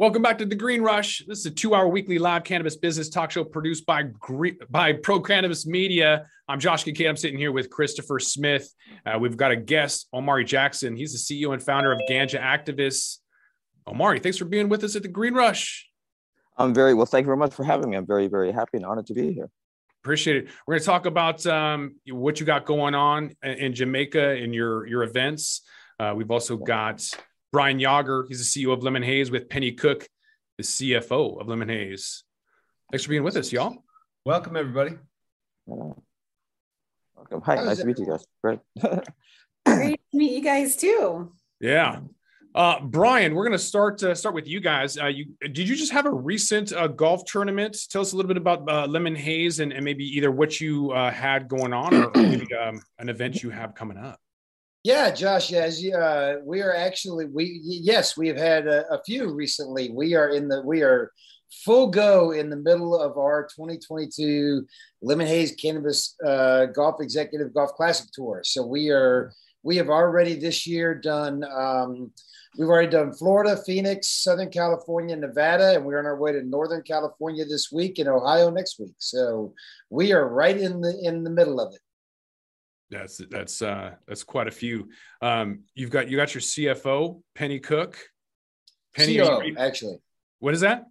Welcome 0.00 0.22
back 0.22 0.38
to 0.38 0.46
the 0.46 0.54
Green 0.54 0.80
Rush. 0.80 1.22
This 1.26 1.40
is 1.40 1.44
a 1.44 1.50
two-hour 1.50 1.86
weekly 1.86 2.18
live 2.18 2.42
cannabis 2.42 2.74
business 2.74 3.10
talk 3.10 3.30
show 3.30 3.44
produced 3.44 3.84
by 3.84 4.04
by 4.70 4.94
Pro 4.94 5.20
Cannabis 5.20 5.66
Media. 5.66 6.24
I'm 6.48 6.58
Josh 6.58 6.84
Kincaid. 6.84 7.06
I'm 7.06 7.18
sitting 7.18 7.38
here 7.38 7.52
with 7.52 7.68
Christopher 7.68 8.18
Smith. 8.18 8.72
Uh, 9.04 9.18
we've 9.18 9.36
got 9.36 9.50
a 9.50 9.56
guest, 9.56 10.08
Omari 10.14 10.46
Jackson. 10.46 10.96
He's 10.96 11.12
the 11.12 11.18
CEO 11.18 11.52
and 11.52 11.62
founder 11.62 11.92
of 11.92 12.00
Ganja 12.08 12.40
Activists. 12.40 13.18
Omari, 13.86 14.20
thanks 14.20 14.38
for 14.38 14.46
being 14.46 14.70
with 14.70 14.84
us 14.84 14.96
at 14.96 15.02
the 15.02 15.08
Green 15.08 15.34
Rush. 15.34 15.86
I'm 16.56 16.72
very 16.72 16.94
well. 16.94 17.04
Thank 17.04 17.24
you 17.24 17.26
very 17.26 17.36
much 17.36 17.52
for 17.52 17.64
having 17.64 17.90
me. 17.90 17.98
I'm 17.98 18.06
very, 18.06 18.26
very 18.26 18.52
happy 18.52 18.78
and 18.78 18.86
honored 18.86 19.04
to 19.08 19.12
be 19.12 19.34
here. 19.34 19.50
Appreciate 20.02 20.36
it. 20.36 20.48
We're 20.66 20.76
going 20.76 20.80
to 20.80 20.86
talk 20.86 21.04
about 21.04 21.44
um, 21.44 21.96
what 22.08 22.40
you 22.40 22.46
got 22.46 22.64
going 22.64 22.94
on 22.94 23.32
in 23.42 23.74
Jamaica 23.74 24.30
and 24.30 24.54
your 24.54 24.86
your 24.86 25.02
events. 25.02 25.60
Uh, 25.98 26.14
we've 26.16 26.30
also 26.30 26.56
got 26.56 27.06
Brian 27.52 27.80
Yager, 27.80 28.26
he's 28.28 28.38
the 28.38 28.64
CEO 28.64 28.72
of 28.72 28.84
Lemon 28.84 29.02
Haze 29.02 29.30
with 29.30 29.48
Penny 29.48 29.72
Cook, 29.72 30.08
the 30.56 30.62
CFO 30.62 31.40
of 31.40 31.48
Lemon 31.48 31.68
Haze. 31.68 32.22
Thanks 32.92 33.04
for 33.04 33.10
being 33.10 33.24
with 33.24 33.36
us, 33.36 33.52
y'all. 33.52 33.84
Welcome, 34.24 34.56
everybody. 34.56 34.96
Welcome. 35.66 36.02
Hi, 37.44 37.56
nice 37.56 37.78
to 37.78 37.86
meet 37.86 37.98
you 37.98 38.06
guys. 38.06 38.24
Great. 38.42 38.60
Great 39.66 40.00
to 40.12 40.16
meet 40.16 40.32
you 40.32 40.42
guys 40.42 40.76
too. 40.76 41.32
Yeah. 41.60 42.00
Uh, 42.54 42.80
Brian, 42.80 43.34
we're 43.34 43.44
going 43.44 43.58
to 43.58 43.58
start 43.58 44.02
uh, 44.02 44.14
start 44.14 44.34
with 44.34 44.48
you 44.48 44.60
guys. 44.60 44.98
Uh, 44.98 45.06
you 45.06 45.26
did 45.40 45.68
you 45.68 45.76
just 45.76 45.92
have 45.92 46.06
a 46.06 46.12
recent 46.12 46.72
uh, 46.72 46.86
golf 46.88 47.24
tournament? 47.24 47.76
Tell 47.90 48.00
us 48.00 48.12
a 48.12 48.16
little 48.16 48.28
bit 48.28 48.36
about 48.36 48.68
uh, 48.68 48.86
Lemon 48.86 49.14
Haze 49.14 49.60
and, 49.60 49.72
and 49.72 49.84
maybe 49.84 50.04
either 50.04 50.30
what 50.30 50.60
you 50.60 50.90
uh, 50.92 51.10
had 51.10 51.48
going 51.48 51.72
on 51.72 51.94
or 51.94 52.10
maybe 52.14 52.52
um, 52.54 52.80
an 52.98 53.08
event 53.08 53.42
you 53.42 53.50
have 53.50 53.74
coming 53.74 53.98
up. 53.98 54.20
Yeah, 54.82 55.10
Josh. 55.10 55.52
As 55.52 55.84
uh, 55.84 56.36
we 56.42 56.62
are 56.62 56.74
actually 56.74 57.26
we 57.26 57.60
yes 57.62 58.16
we 58.16 58.28
have 58.28 58.38
had 58.38 58.66
a, 58.66 58.90
a, 58.90 59.02
few 59.04 59.34
recently. 59.34 59.90
We 59.90 60.14
are 60.14 60.30
in 60.30 60.48
the 60.48 60.62
we 60.62 60.82
are 60.82 61.12
full 61.64 61.88
go 61.88 62.30
in 62.30 62.48
the 62.48 62.56
middle 62.56 62.98
of 62.98 63.18
our 63.18 63.42
2022 63.42 64.66
Lemon 65.02 65.26
Haze 65.26 65.54
Cannabis 65.56 66.16
uh, 66.26 66.66
Golf 66.66 67.02
Executive 67.02 67.52
Golf 67.52 67.72
Classic 67.74 68.08
Tour. 68.14 68.40
So 68.42 68.64
we 68.64 68.88
are 68.88 69.34
we 69.62 69.76
have 69.76 69.90
already 69.90 70.34
this 70.34 70.66
year 70.66 70.94
done. 70.94 71.44
Um, 71.44 72.10
we've 72.56 72.68
already 72.68 72.90
done 72.90 73.12
Florida, 73.12 73.58
Phoenix, 73.66 74.08
Southern 74.08 74.48
California, 74.48 75.14
Nevada, 75.14 75.74
and 75.74 75.84
we're 75.84 75.98
on 75.98 76.06
our 76.06 76.18
way 76.18 76.32
to 76.32 76.42
Northern 76.42 76.82
California 76.82 77.44
this 77.44 77.70
week 77.70 77.98
and 77.98 78.08
Ohio 78.08 78.48
next 78.48 78.80
week. 78.80 78.94
So 78.96 79.52
we 79.90 80.12
are 80.12 80.26
right 80.26 80.56
in 80.56 80.80
the 80.80 80.98
in 81.02 81.22
the 81.22 81.30
middle 81.30 81.60
of 81.60 81.74
it. 81.74 81.80
That's 82.90 83.18
that's 83.30 83.62
uh, 83.62 83.92
that's 84.06 84.24
quite 84.24 84.48
a 84.48 84.50
few. 84.50 84.88
Um, 85.22 85.60
you've 85.74 85.90
got 85.90 86.08
you 86.08 86.16
got 86.16 86.34
your 86.34 86.42
CFO 86.42 87.22
Penny 87.34 87.60
Cook. 87.60 87.98
Penny 88.94 89.16
COO, 89.18 89.54
actually. 89.56 89.98
What 90.40 90.54
is 90.54 90.60
that? 90.60 90.86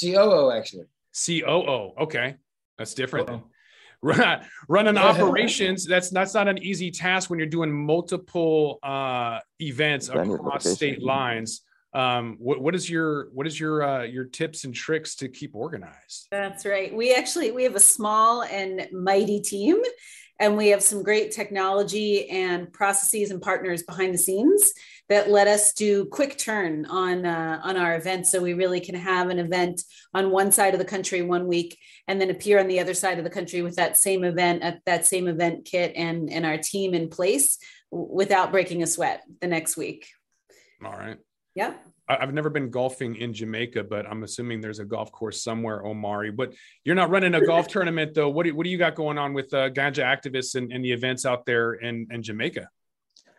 COO 0.00 0.50
actually. 0.50 0.86
COO. 1.26 1.92
Okay, 2.00 2.36
that's 2.78 2.94
different. 2.94 3.42
Run, 4.02 4.44
running 4.68 4.98
operations. 4.98 5.86
That's 5.86 6.10
that's 6.10 6.34
not 6.34 6.46
an 6.46 6.58
easy 6.58 6.90
task 6.90 7.30
when 7.30 7.38
you're 7.38 7.48
doing 7.48 7.72
multiple 7.72 8.78
uh, 8.82 9.40
events 9.60 10.08
across 10.08 10.68
state 10.68 11.02
lines. 11.02 11.62
Um, 11.94 12.36
what, 12.40 12.60
what 12.60 12.74
is 12.74 12.90
your 12.90 13.30
what 13.32 13.46
is 13.46 13.58
your 13.58 13.82
uh, 13.82 14.02
your 14.02 14.24
tips 14.24 14.64
and 14.64 14.74
tricks 14.74 15.14
to 15.16 15.28
keep 15.28 15.54
organized? 15.54 16.26
That's 16.30 16.66
right. 16.66 16.94
We 16.94 17.14
actually 17.14 17.52
we 17.52 17.62
have 17.62 17.76
a 17.76 17.80
small 17.80 18.42
and 18.42 18.86
mighty 18.92 19.40
team 19.40 19.80
and 20.40 20.56
we 20.56 20.68
have 20.68 20.82
some 20.82 21.02
great 21.02 21.32
technology 21.32 22.28
and 22.28 22.72
processes 22.72 23.30
and 23.30 23.40
partners 23.40 23.82
behind 23.82 24.12
the 24.12 24.18
scenes 24.18 24.72
that 25.08 25.30
let 25.30 25.46
us 25.46 25.72
do 25.72 26.06
quick 26.06 26.36
turn 26.38 26.86
on 26.86 27.24
uh, 27.24 27.60
on 27.62 27.76
our 27.76 27.96
events. 27.96 28.30
so 28.30 28.40
we 28.40 28.54
really 28.54 28.80
can 28.80 28.94
have 28.94 29.28
an 29.30 29.38
event 29.38 29.82
on 30.12 30.30
one 30.30 30.50
side 30.50 30.74
of 30.74 30.78
the 30.78 30.84
country 30.84 31.22
one 31.22 31.46
week 31.46 31.78
and 32.08 32.20
then 32.20 32.30
appear 32.30 32.58
on 32.58 32.68
the 32.68 32.80
other 32.80 32.94
side 32.94 33.18
of 33.18 33.24
the 33.24 33.30
country 33.30 33.62
with 33.62 33.76
that 33.76 33.96
same 33.96 34.24
event 34.24 34.62
at 34.62 34.80
that 34.86 35.06
same 35.06 35.28
event 35.28 35.64
kit 35.64 35.92
and 35.94 36.30
and 36.30 36.44
our 36.44 36.58
team 36.58 36.94
in 36.94 37.08
place 37.08 37.58
without 37.90 38.50
breaking 38.50 38.82
a 38.82 38.86
sweat 38.86 39.22
the 39.40 39.46
next 39.46 39.76
week. 39.76 40.08
All 40.84 40.92
right. 40.92 41.18
Yep 41.54 41.93
I've 42.08 42.34
never 42.34 42.50
been 42.50 42.70
golfing 42.70 43.16
in 43.16 43.32
Jamaica, 43.32 43.84
but 43.84 44.06
I'm 44.06 44.24
assuming 44.24 44.60
there's 44.60 44.78
a 44.78 44.84
golf 44.84 45.10
course 45.10 45.42
somewhere, 45.42 45.84
Omari. 45.84 46.30
But 46.30 46.52
you're 46.84 46.94
not 46.94 47.08
running 47.08 47.34
a 47.34 47.40
golf 47.40 47.66
tournament, 47.66 48.14
though. 48.14 48.28
What 48.28 48.44
do, 48.44 48.54
what 48.54 48.64
do 48.64 48.70
you 48.70 48.76
got 48.76 48.94
going 48.94 49.16
on 49.16 49.32
with 49.32 49.52
uh, 49.54 49.70
ganja 49.70 50.04
activists 50.04 50.54
and, 50.54 50.70
and 50.70 50.84
the 50.84 50.92
events 50.92 51.24
out 51.24 51.46
there 51.46 51.72
in, 51.74 52.06
in 52.10 52.22
Jamaica? 52.22 52.68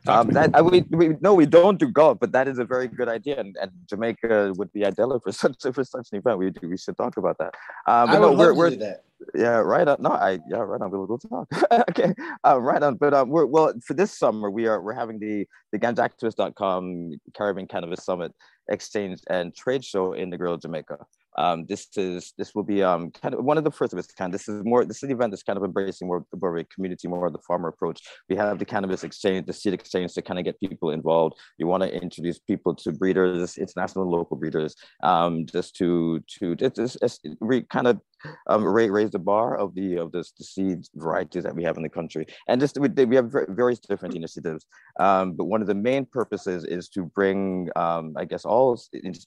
Um, 0.08 0.30
that, 0.32 0.52
I, 0.54 0.62
we, 0.62 0.82
we 0.92 1.16
no, 1.20 1.34
we 1.34 1.46
don't 1.46 1.80
do 1.80 1.90
golf, 1.90 2.20
but 2.20 2.32
that 2.32 2.48
is 2.48 2.60
a 2.60 2.66
very 2.66 2.88
good 2.88 3.10
idea, 3.10 3.40
and, 3.40 3.56
and 3.60 3.72
Jamaica 3.90 4.54
would 4.56 4.72
be 4.72 4.86
ideal 4.86 5.20
for 5.20 5.32
such 5.32 5.64
for 5.74 5.84
such 5.84 6.10
an 6.12 6.20
event. 6.20 6.38
We 6.38 6.52
we 6.68 6.78
should 6.78 6.98
talk 6.98 7.18
about 7.18 7.38
that. 7.40 7.56
Um, 7.88 8.10
I 8.10 8.20
would 8.20 8.22
no, 8.22 8.30
love 8.30 8.38
we're, 8.38 8.48
to 8.50 8.54
we're, 8.54 8.70
do 8.72 8.76
that. 8.78 9.05
Yeah, 9.36 9.58
right 9.58 9.88
on. 9.88 9.98
No, 10.00 10.12
I 10.12 10.40
yeah, 10.50 10.58
right 10.58 10.82
on. 10.82 10.92
We'll 10.92 11.08
go 11.08 11.18
talk. 11.18 11.48
okay, 11.90 12.14
uh, 12.46 12.60
right 12.60 12.82
on. 12.82 12.96
But 12.96 13.14
um, 13.14 13.30
we're 13.30 13.46
well 13.46 13.74
for 13.86 13.94
this 13.94 14.18
summer. 14.18 14.50
We 14.50 14.68
are 14.68 14.82
we're 14.82 14.94
having 14.94 15.20
the 15.20 15.48
the 15.72 15.80
ganjaactivist.com 15.80 17.20
Caribbean 17.36 17.68
Cannabis 17.68 18.06
Summit 18.06 18.32
exchange 18.70 19.20
and 19.30 19.56
trade 19.56 19.84
show 19.84 20.14
in 20.14 20.32
Negril, 20.32 20.62
Jamaica. 20.62 20.98
Um, 21.38 21.66
this 21.66 21.88
is 21.98 22.34
this 22.38 22.56
will 22.56 22.64
be 22.64 22.82
um, 22.82 23.12
kind 23.12 23.36
of 23.36 23.44
one 23.44 23.58
of 23.58 23.64
the 23.66 23.72
first 23.72 23.92
of 23.92 24.00
its 24.00 24.12
kind. 24.14 24.34
This 24.34 24.48
is 24.48 24.64
more 24.64 24.86
this 24.86 24.98
is 24.98 25.04
an 25.04 25.12
event 25.12 25.32
that's 25.32 25.44
kind 25.44 25.58
of 25.58 25.64
embracing 25.64 26.08
more, 26.08 26.26
of 26.32 26.44
a 26.44 26.64
community, 26.66 27.08
more 27.08 27.28
of 27.28 27.34
the 27.34 27.40
farmer 27.40 27.68
approach. 27.68 28.02
We 28.30 28.38
have 28.38 28.58
the 28.58 28.66
cannabis 28.66 29.04
exchange, 29.04 29.46
the 29.46 29.54
seed 29.54 29.74
exchange 29.74 30.14
to 30.14 30.22
kind 30.22 30.40
of 30.40 30.46
get 30.46 30.60
people 30.62 30.92
involved. 30.92 31.36
You 31.58 31.68
want 31.68 31.84
to 31.84 31.94
introduce 31.94 32.40
people 32.40 32.74
to 32.76 32.92
breeders, 32.94 33.58
international 33.58 34.06
and 34.06 34.12
local 34.12 34.38
breeders, 34.38 34.76
um, 35.04 35.46
just 35.46 35.76
to 35.78 36.22
to 36.40 36.56
just, 36.56 36.98
just, 37.02 37.28
we 37.42 37.64
kind 37.64 37.88
of 37.88 38.00
um, 38.48 38.64
raise, 38.64 38.90
raise 38.90 39.12
the 39.12 39.20
bar 39.20 39.58
of 39.58 39.74
the 39.76 39.98
of 39.98 40.12
the, 40.12 40.24
the 40.38 40.44
seed 40.44 40.86
varieties 40.96 41.44
that 41.44 41.56
we 41.56 41.64
have 41.64 41.78
in 41.78 41.84
the 41.84 41.90
country. 41.90 42.26
And 42.48 42.60
just 42.60 42.78
we, 42.78 42.90
we 43.06 43.16
have 43.16 43.34
various 43.50 43.80
different 43.80 44.16
initiatives. 44.16 44.66
Um, 45.00 45.34
but 45.34 45.46
one 45.46 45.62
of 45.62 45.68
the 45.68 45.76
main 45.76 46.06
purposes 46.06 46.64
is 46.64 46.90
to 46.90 47.04
bring, 47.04 47.70
um, 47.76 48.14
I 48.18 48.26
guess, 48.26 48.46
all 48.46 48.80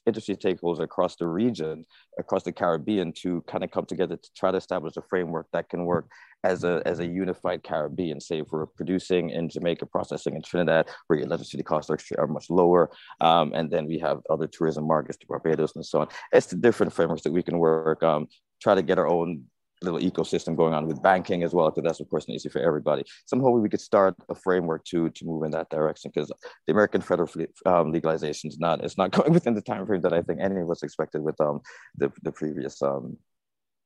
industry 0.06 0.36
stakeholders 0.36 0.80
across 0.80 1.16
the 1.16 1.26
region, 1.26 1.84
across 2.18 2.42
the 2.42 2.52
Caribbean, 2.52 3.12
to 3.22 3.42
kind 3.42 3.64
of 3.64 3.70
come 3.70 3.86
together 3.86 4.16
to 4.16 4.30
try 4.36 4.50
to 4.50 4.56
establish 4.56 4.96
a 4.96 5.02
framework 5.02 5.46
that 5.52 5.68
can 5.68 5.84
work 5.84 6.06
as 6.44 6.64
a 6.64 6.82
as 6.86 7.00
a 7.00 7.06
unified 7.06 7.62
Caribbean. 7.62 8.20
Say 8.20 8.38
if 8.38 8.48
we're 8.50 8.66
producing 8.66 9.30
in 9.30 9.48
Jamaica, 9.48 9.86
processing 9.86 10.36
in 10.36 10.42
Trinidad, 10.42 10.88
where 11.06 11.18
electricity 11.18 11.62
costs 11.62 11.90
are, 11.90 11.98
are 12.18 12.26
much 12.26 12.48
lower, 12.50 12.90
um, 13.20 13.52
and 13.54 13.70
then 13.70 13.86
we 13.86 13.98
have 13.98 14.20
other 14.30 14.46
tourism 14.46 14.86
markets 14.86 15.18
to 15.18 15.26
Barbados 15.26 15.74
and 15.74 15.84
so 15.84 16.00
on. 16.02 16.08
It's 16.32 16.46
the 16.46 16.56
different 16.56 16.92
frameworks 16.92 17.22
that 17.22 17.32
we 17.32 17.42
can 17.42 17.58
work. 17.58 18.02
Um, 18.02 18.28
try 18.60 18.74
to 18.74 18.82
get 18.82 18.98
our 18.98 19.08
own 19.08 19.44
little 19.82 20.00
ecosystem 20.00 20.56
going 20.56 20.74
on 20.74 20.86
with 20.86 21.02
banking 21.02 21.42
as 21.42 21.54
well, 21.54 21.70
because 21.70 21.84
that's 21.84 22.00
of 22.00 22.08
course 22.10 22.26
an 22.28 22.34
issue 22.34 22.50
for 22.50 22.60
everybody. 22.60 23.04
Somehow 23.26 23.50
we 23.50 23.68
could 23.68 23.80
start 23.80 24.16
a 24.28 24.34
framework 24.34 24.84
to 24.86 25.10
to 25.10 25.24
move 25.24 25.44
in 25.44 25.50
that 25.52 25.70
direction, 25.70 26.10
because 26.12 26.32
the 26.66 26.72
American 26.72 27.00
federal 27.00 27.30
um, 27.66 27.92
legalization 27.92 28.48
is 28.50 28.58
not 28.58 28.82
it's 28.84 28.98
not 28.98 29.10
going 29.16 29.32
within 29.32 29.54
the 29.54 29.62
time 29.62 29.86
frame 29.86 30.00
that 30.02 30.12
I 30.12 30.22
think 30.22 30.40
any 30.40 30.60
of 30.60 30.70
us 30.70 30.82
expected 30.82 31.22
with 31.22 31.40
um 31.40 31.60
the 31.96 32.10
the 32.22 32.32
previous 32.32 32.82
um 32.82 33.16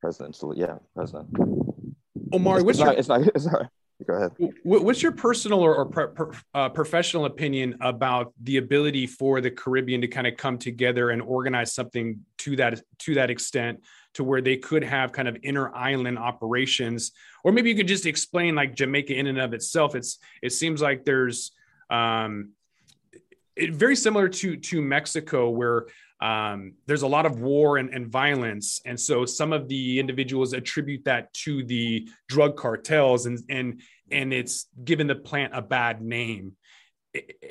president. 0.01 0.35
So 0.35 0.53
yeah, 0.53 0.75
president. 0.95 1.29
Omari, 2.33 2.57
it's, 2.57 2.65
what's 2.65 2.79
it's 2.79 2.79
your, 2.79 2.87
not, 2.87 2.97
it's 2.97 3.07
not, 3.07 3.21
it's 3.35 3.45
not, 3.45 3.69
go 4.05 4.13
ahead. 4.13 4.31
What's 4.63 5.01
your 5.01 5.11
personal 5.11 5.59
or, 5.59 5.75
or 5.75 5.85
per, 5.85 6.31
uh, 6.53 6.69
professional 6.69 7.25
opinion 7.25 7.77
about 7.81 8.33
the 8.41 8.57
ability 8.57 9.07
for 9.07 9.41
the 9.41 9.51
Caribbean 9.51 10.01
to 10.01 10.07
kind 10.07 10.27
of 10.27 10.35
come 10.37 10.57
together 10.57 11.11
and 11.11 11.21
organize 11.21 11.73
something 11.73 12.19
to 12.39 12.55
that 12.57 12.81
to 12.99 13.15
that 13.15 13.29
extent? 13.29 13.79
to 14.13 14.23
where 14.23 14.41
they 14.41 14.57
could 14.57 14.83
have 14.83 15.11
kind 15.11 15.27
of 15.27 15.37
inner 15.43 15.73
island 15.75 16.17
operations 16.17 17.11
or 17.43 17.51
maybe 17.51 17.69
you 17.69 17.75
could 17.75 17.87
just 17.87 18.05
explain 18.05 18.55
like 18.55 18.75
jamaica 18.75 19.13
in 19.13 19.27
and 19.27 19.39
of 19.39 19.53
itself 19.53 19.95
it's 19.95 20.19
it 20.41 20.51
seems 20.51 20.81
like 20.81 21.03
there's 21.03 21.51
um 21.89 22.51
it, 23.55 23.73
very 23.73 23.95
similar 23.95 24.27
to 24.27 24.55
to 24.55 24.81
mexico 24.81 25.49
where 25.49 25.87
um, 26.23 26.75
there's 26.85 27.01
a 27.01 27.07
lot 27.07 27.25
of 27.25 27.41
war 27.41 27.77
and, 27.77 27.89
and 27.93 28.07
violence 28.07 28.81
and 28.85 28.97
so 28.97 29.25
some 29.25 29.51
of 29.51 29.67
the 29.67 29.99
individuals 29.99 30.53
attribute 30.53 31.03
that 31.03 31.33
to 31.33 31.65
the 31.65 32.07
drug 32.29 32.55
cartels 32.55 33.25
and 33.25 33.39
and 33.49 33.81
and 34.09 34.31
it's 34.31 34.67
given 34.85 35.07
the 35.07 35.15
plant 35.15 35.51
a 35.53 35.61
bad 35.61 36.01
name 36.01 36.53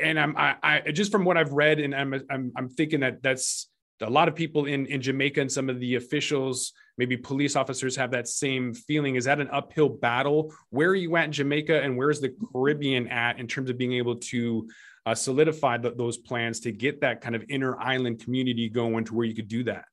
and 0.01 0.19
i'm 0.19 0.35
i, 0.39 0.57
I 0.63 0.91
just 0.91 1.13
from 1.13 1.27
what 1.27 1.37
i've 1.37 1.53
read 1.53 1.81
and 1.81 1.95
i'm 1.95 2.15
i'm, 2.31 2.53
I'm 2.57 2.69
thinking 2.71 3.01
that 3.01 3.23
that's 3.23 3.69
a 4.01 4.11
lot 4.11 4.27
of 4.27 4.35
people 4.35 4.65
in, 4.65 4.87
in 4.87 5.01
Jamaica 5.01 5.41
and 5.41 5.53
some 5.53 5.69
of 5.69 5.79
the 5.79 5.95
officials, 5.95 6.73
maybe 6.99 7.17
police 7.17 7.55
officers, 7.55 7.95
have 7.95 8.11
that 8.11 8.27
same 8.27 8.75
feeling. 8.75 9.15
Is 9.15 9.27
that 9.27 9.41
an 9.41 9.49
uphill 9.53 9.89
battle? 9.89 10.53
Where 10.71 10.89
are 10.89 10.95
you 10.97 11.15
at 11.17 11.27
in 11.27 11.33
Jamaica, 11.33 11.83
and 11.83 11.97
where's 11.97 12.21
the 12.21 12.35
Caribbean 12.53 13.07
at 13.09 13.39
in 13.39 13.47
terms 13.47 13.71
of 13.71 13.79
being 13.79 13.93
able 13.93 14.17
to 14.17 14.69
uh, 15.07 15.15
solidify 15.15 15.79
the, 15.79 15.91
those 15.91 16.17
plans 16.17 16.61
to 16.61 16.73
get 16.73 17.01
that 17.01 17.21
kind 17.21 17.35
of 17.35 17.45
inner 17.49 17.79
island 17.81 18.23
community 18.23 18.69
going 18.69 19.05
to 19.05 19.15
where 19.15 19.27
you 19.27 19.35
could 19.35 19.49
do 19.49 19.65
that? 19.65 19.85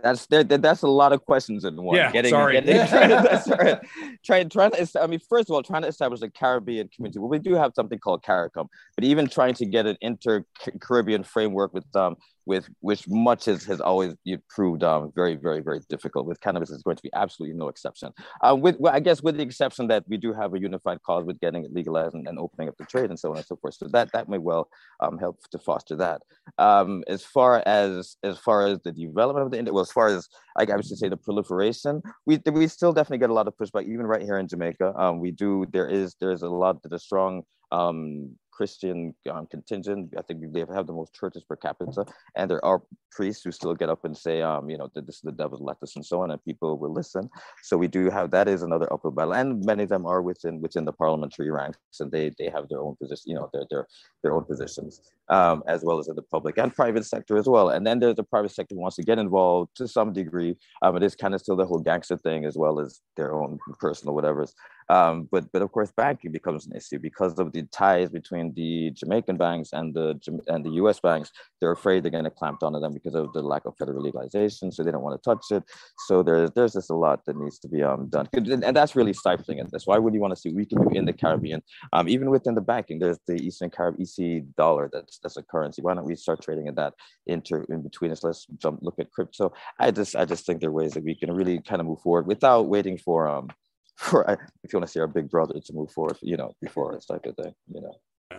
That's 0.00 0.26
there. 0.26 0.44
That's 0.44 0.82
a 0.82 0.88
lot 0.88 1.12
of 1.12 1.24
questions 1.24 1.64
in 1.64 1.74
one. 1.74 1.96
Yeah, 1.96 2.12
getting, 2.12 2.30
sorry. 2.30 2.60
Getting, 2.60 2.86
trying, 2.86 3.78
trying, 4.24 4.48
trying 4.48 4.70
to. 4.70 5.02
I 5.02 5.08
mean, 5.08 5.18
first 5.28 5.50
of 5.50 5.54
all, 5.54 5.62
trying 5.62 5.82
to 5.82 5.88
establish 5.88 6.22
a 6.22 6.30
Caribbean 6.30 6.88
community. 6.94 7.18
Well, 7.18 7.28
we 7.28 7.40
do 7.40 7.54
have 7.54 7.72
something 7.74 7.98
called 7.98 8.22
CARICOM, 8.22 8.68
but 8.94 9.04
even 9.04 9.26
trying 9.26 9.54
to 9.54 9.66
get 9.66 9.86
an 9.86 9.96
inter 10.00 10.44
Caribbean 10.80 11.24
framework 11.24 11.74
with 11.74 11.84
um, 11.96 12.14
with 12.48 12.66
which 12.80 13.06
much 13.08 13.44
has, 13.44 13.62
has 13.64 13.78
always 13.80 14.14
proved 14.48 14.82
um, 14.82 15.12
very, 15.14 15.36
very, 15.36 15.60
very 15.60 15.80
difficult. 15.90 16.26
With 16.26 16.40
cannabis, 16.40 16.70
is 16.70 16.82
going 16.82 16.96
to 16.96 17.02
be 17.02 17.10
absolutely 17.14 17.56
no 17.56 17.68
exception. 17.68 18.10
Uh, 18.42 18.56
with 18.56 18.76
well, 18.80 18.94
I 18.94 19.00
guess 19.00 19.22
with 19.22 19.36
the 19.36 19.42
exception 19.42 19.86
that 19.88 20.04
we 20.08 20.16
do 20.16 20.32
have 20.32 20.54
a 20.54 20.58
unified 20.58 21.02
cause 21.02 21.24
with 21.26 21.38
getting 21.40 21.64
it 21.66 21.72
legalized 21.72 22.14
and, 22.14 22.26
and 22.26 22.38
opening 22.38 22.68
up 22.70 22.76
the 22.78 22.86
trade 22.86 23.10
and 23.10 23.18
so 23.18 23.30
on 23.30 23.36
and 23.36 23.46
so 23.46 23.56
forth. 23.56 23.74
So 23.74 23.86
that 23.92 24.10
that 24.12 24.30
may 24.30 24.38
well 24.38 24.68
um, 25.00 25.18
help 25.18 25.36
to 25.50 25.58
foster 25.58 25.94
that. 25.96 26.22
Um, 26.56 27.04
as 27.06 27.22
far 27.22 27.62
as 27.66 28.16
as 28.22 28.38
far 28.38 28.66
as 28.66 28.78
the 28.80 28.92
development 28.92 29.44
of 29.44 29.66
the 29.66 29.72
well, 29.72 29.82
as 29.82 29.92
far 29.92 30.08
as 30.08 30.26
I, 30.56 30.62
I 30.62 30.80
should 30.80 30.96
say 30.96 31.10
the 31.10 31.18
proliferation, 31.18 32.00
we 32.24 32.40
we 32.50 32.66
still 32.66 32.94
definitely 32.94 33.18
get 33.18 33.30
a 33.30 33.34
lot 33.34 33.46
of 33.46 33.54
pushback, 33.60 33.84
even 33.84 34.06
right 34.06 34.22
here 34.22 34.38
in 34.38 34.48
Jamaica. 34.48 34.94
Um, 34.96 35.20
we 35.20 35.32
do 35.32 35.66
there 35.70 35.88
is 35.88 36.16
there's 36.18 36.42
a 36.42 36.48
lot 36.48 36.82
that 36.82 36.94
is 36.94 37.02
strong 37.02 37.42
um, 37.72 38.36
Christian 38.58 39.14
um, 39.32 39.46
contingent. 39.46 40.14
I 40.18 40.22
think 40.22 40.52
they 40.52 40.64
have 40.78 40.88
the 40.88 40.98
most 41.00 41.14
churches 41.14 41.44
per 41.48 41.54
capita, 41.54 42.04
and 42.36 42.50
there 42.50 42.64
are 42.64 42.82
priests 43.12 43.44
who 43.44 43.52
still 43.52 43.76
get 43.82 43.88
up 43.88 44.04
and 44.04 44.16
say, 44.26 44.42
um, 44.42 44.68
you 44.68 44.76
know, 44.76 44.88
this 44.94 45.18
is 45.20 45.26
the 45.28 45.38
devil's 45.42 45.60
lettuce 45.60 45.94
and 45.94 46.04
so 46.04 46.22
on, 46.22 46.32
and 46.32 46.44
people 46.44 46.76
will 46.76 46.92
listen. 46.92 47.30
So 47.62 47.78
we 47.78 47.86
do 47.86 48.10
have 48.10 48.32
that 48.32 48.48
is 48.48 48.62
another 48.62 48.92
uphill 48.92 49.12
battle, 49.12 49.34
and 49.34 49.64
many 49.64 49.84
of 49.84 49.90
them 49.94 50.06
are 50.06 50.22
within 50.30 50.60
within 50.60 50.84
the 50.84 50.96
parliamentary 51.02 51.50
ranks, 51.60 52.00
and 52.00 52.10
they 52.10 52.24
they 52.40 52.48
have 52.56 52.68
their 52.68 52.82
own 52.86 52.96
position, 53.00 53.26
you 53.30 53.36
know, 53.38 53.48
their 53.52 53.64
their 53.70 53.84
their 54.22 54.32
own 54.36 54.44
positions, 54.44 54.92
um, 55.30 55.62
as 55.66 55.82
well 55.84 55.98
as 55.98 56.08
in 56.08 56.16
the 56.16 56.22
public 56.22 56.58
and 56.58 56.74
private 56.74 57.04
sector 57.04 57.36
as 57.36 57.48
well. 57.48 57.70
And 57.70 57.86
then 57.86 57.98
there's 57.98 58.16
the 58.16 58.22
private 58.22 58.52
sector 58.52 58.74
wants 58.74 58.96
to 58.96 59.02
get 59.02 59.18
involved 59.18 59.76
to 59.76 59.88
some 59.88 60.12
degree. 60.12 60.56
Um, 60.82 60.96
it 60.96 61.02
is 61.02 61.14
kind 61.14 61.34
of 61.34 61.40
still 61.40 61.56
the 61.56 61.66
whole 61.66 61.80
gangster 61.80 62.16
thing 62.16 62.44
as 62.44 62.56
well 62.56 62.80
as 62.80 63.00
their 63.16 63.34
own 63.34 63.58
personal 63.80 64.14
whatever's. 64.14 64.54
Um, 64.90 65.28
but 65.30 65.50
but 65.52 65.60
of 65.60 65.70
course, 65.70 65.92
banking 65.94 66.32
becomes 66.32 66.66
an 66.66 66.74
issue 66.74 66.98
because 66.98 67.38
of 67.38 67.52
the 67.52 67.62
ties 67.64 68.08
between 68.08 68.54
the 68.54 68.90
Jamaican 68.92 69.36
banks 69.36 69.70
and 69.72 69.92
the 69.92 70.18
and 70.46 70.64
the 70.64 70.70
U.S. 70.82 70.98
banks. 70.98 71.30
They're 71.60 71.72
afraid 71.72 72.02
they're 72.02 72.10
going 72.10 72.24
to 72.24 72.30
clamp 72.30 72.60
down 72.60 72.74
on 72.74 72.80
them 72.80 72.94
because 72.94 73.14
of 73.14 73.32
the 73.34 73.42
lack 73.42 73.66
of 73.66 73.76
federal 73.76 74.02
legalization, 74.02 74.72
so 74.72 74.82
they 74.82 74.90
don't 74.90 75.02
want 75.02 75.22
to 75.22 75.30
touch 75.30 75.44
it. 75.50 75.62
So 76.06 76.22
there's 76.22 76.50
there's 76.52 76.72
just 76.72 76.90
a 76.90 76.94
lot 76.94 77.26
that 77.26 77.36
needs 77.36 77.58
to 77.60 77.68
be 77.68 77.82
um, 77.82 78.08
done, 78.08 78.28
and 78.32 78.74
that's 78.74 78.96
really 78.96 79.12
stifling 79.12 79.58
it. 79.58 79.70
That's 79.70 79.86
Why 79.86 79.98
would 79.98 80.14
you 80.14 80.20
want 80.20 80.34
to 80.34 80.40
see 80.40 80.54
we 80.54 80.64
can 80.64 80.80
do 80.88 80.96
in 80.96 81.04
the 81.04 81.12
Caribbean, 81.12 81.62
um, 81.92 82.08
even 82.08 82.30
within 82.30 82.54
the 82.54 82.62
banking? 82.62 82.98
There's 82.98 83.18
the 83.26 83.34
Eastern 83.34 83.68
Caribbean 83.68 83.98
EC 83.98 84.44
dollar 84.56 84.88
that's 84.92 85.17
that's 85.22 85.36
a 85.36 85.42
currency. 85.42 85.82
Why 85.82 85.94
don't 85.94 86.04
we 86.04 86.14
start 86.14 86.42
trading 86.42 86.66
in 86.66 86.74
that 86.76 86.94
inter 87.26 87.64
in 87.68 87.82
between 87.82 88.10
us? 88.10 88.24
Let's 88.24 88.46
jump 88.58 88.80
look 88.82 88.98
at 88.98 89.10
crypto. 89.10 89.52
I 89.78 89.90
just 89.90 90.16
I 90.16 90.24
just 90.24 90.46
think 90.46 90.60
there 90.60 90.70
are 90.70 90.72
ways 90.72 90.92
that 90.92 91.04
we 91.04 91.14
can 91.14 91.30
really 91.32 91.60
kind 91.60 91.80
of 91.80 91.86
move 91.86 92.00
forward 92.00 92.26
without 92.26 92.68
waiting 92.68 92.98
for 92.98 93.28
um 93.28 93.48
for 93.96 94.24
if 94.62 94.72
you 94.72 94.78
want 94.78 94.86
to 94.86 94.92
see 94.92 95.00
our 95.00 95.06
big 95.06 95.28
brother 95.28 95.60
to 95.60 95.72
move 95.72 95.90
forward, 95.90 96.16
you 96.22 96.36
know, 96.36 96.54
before 96.60 96.96
us 96.96 97.06
type 97.06 97.26
of 97.26 97.36
thing, 97.36 97.54
you 97.72 97.80
know. 97.80 97.94
Yeah. 98.30 98.38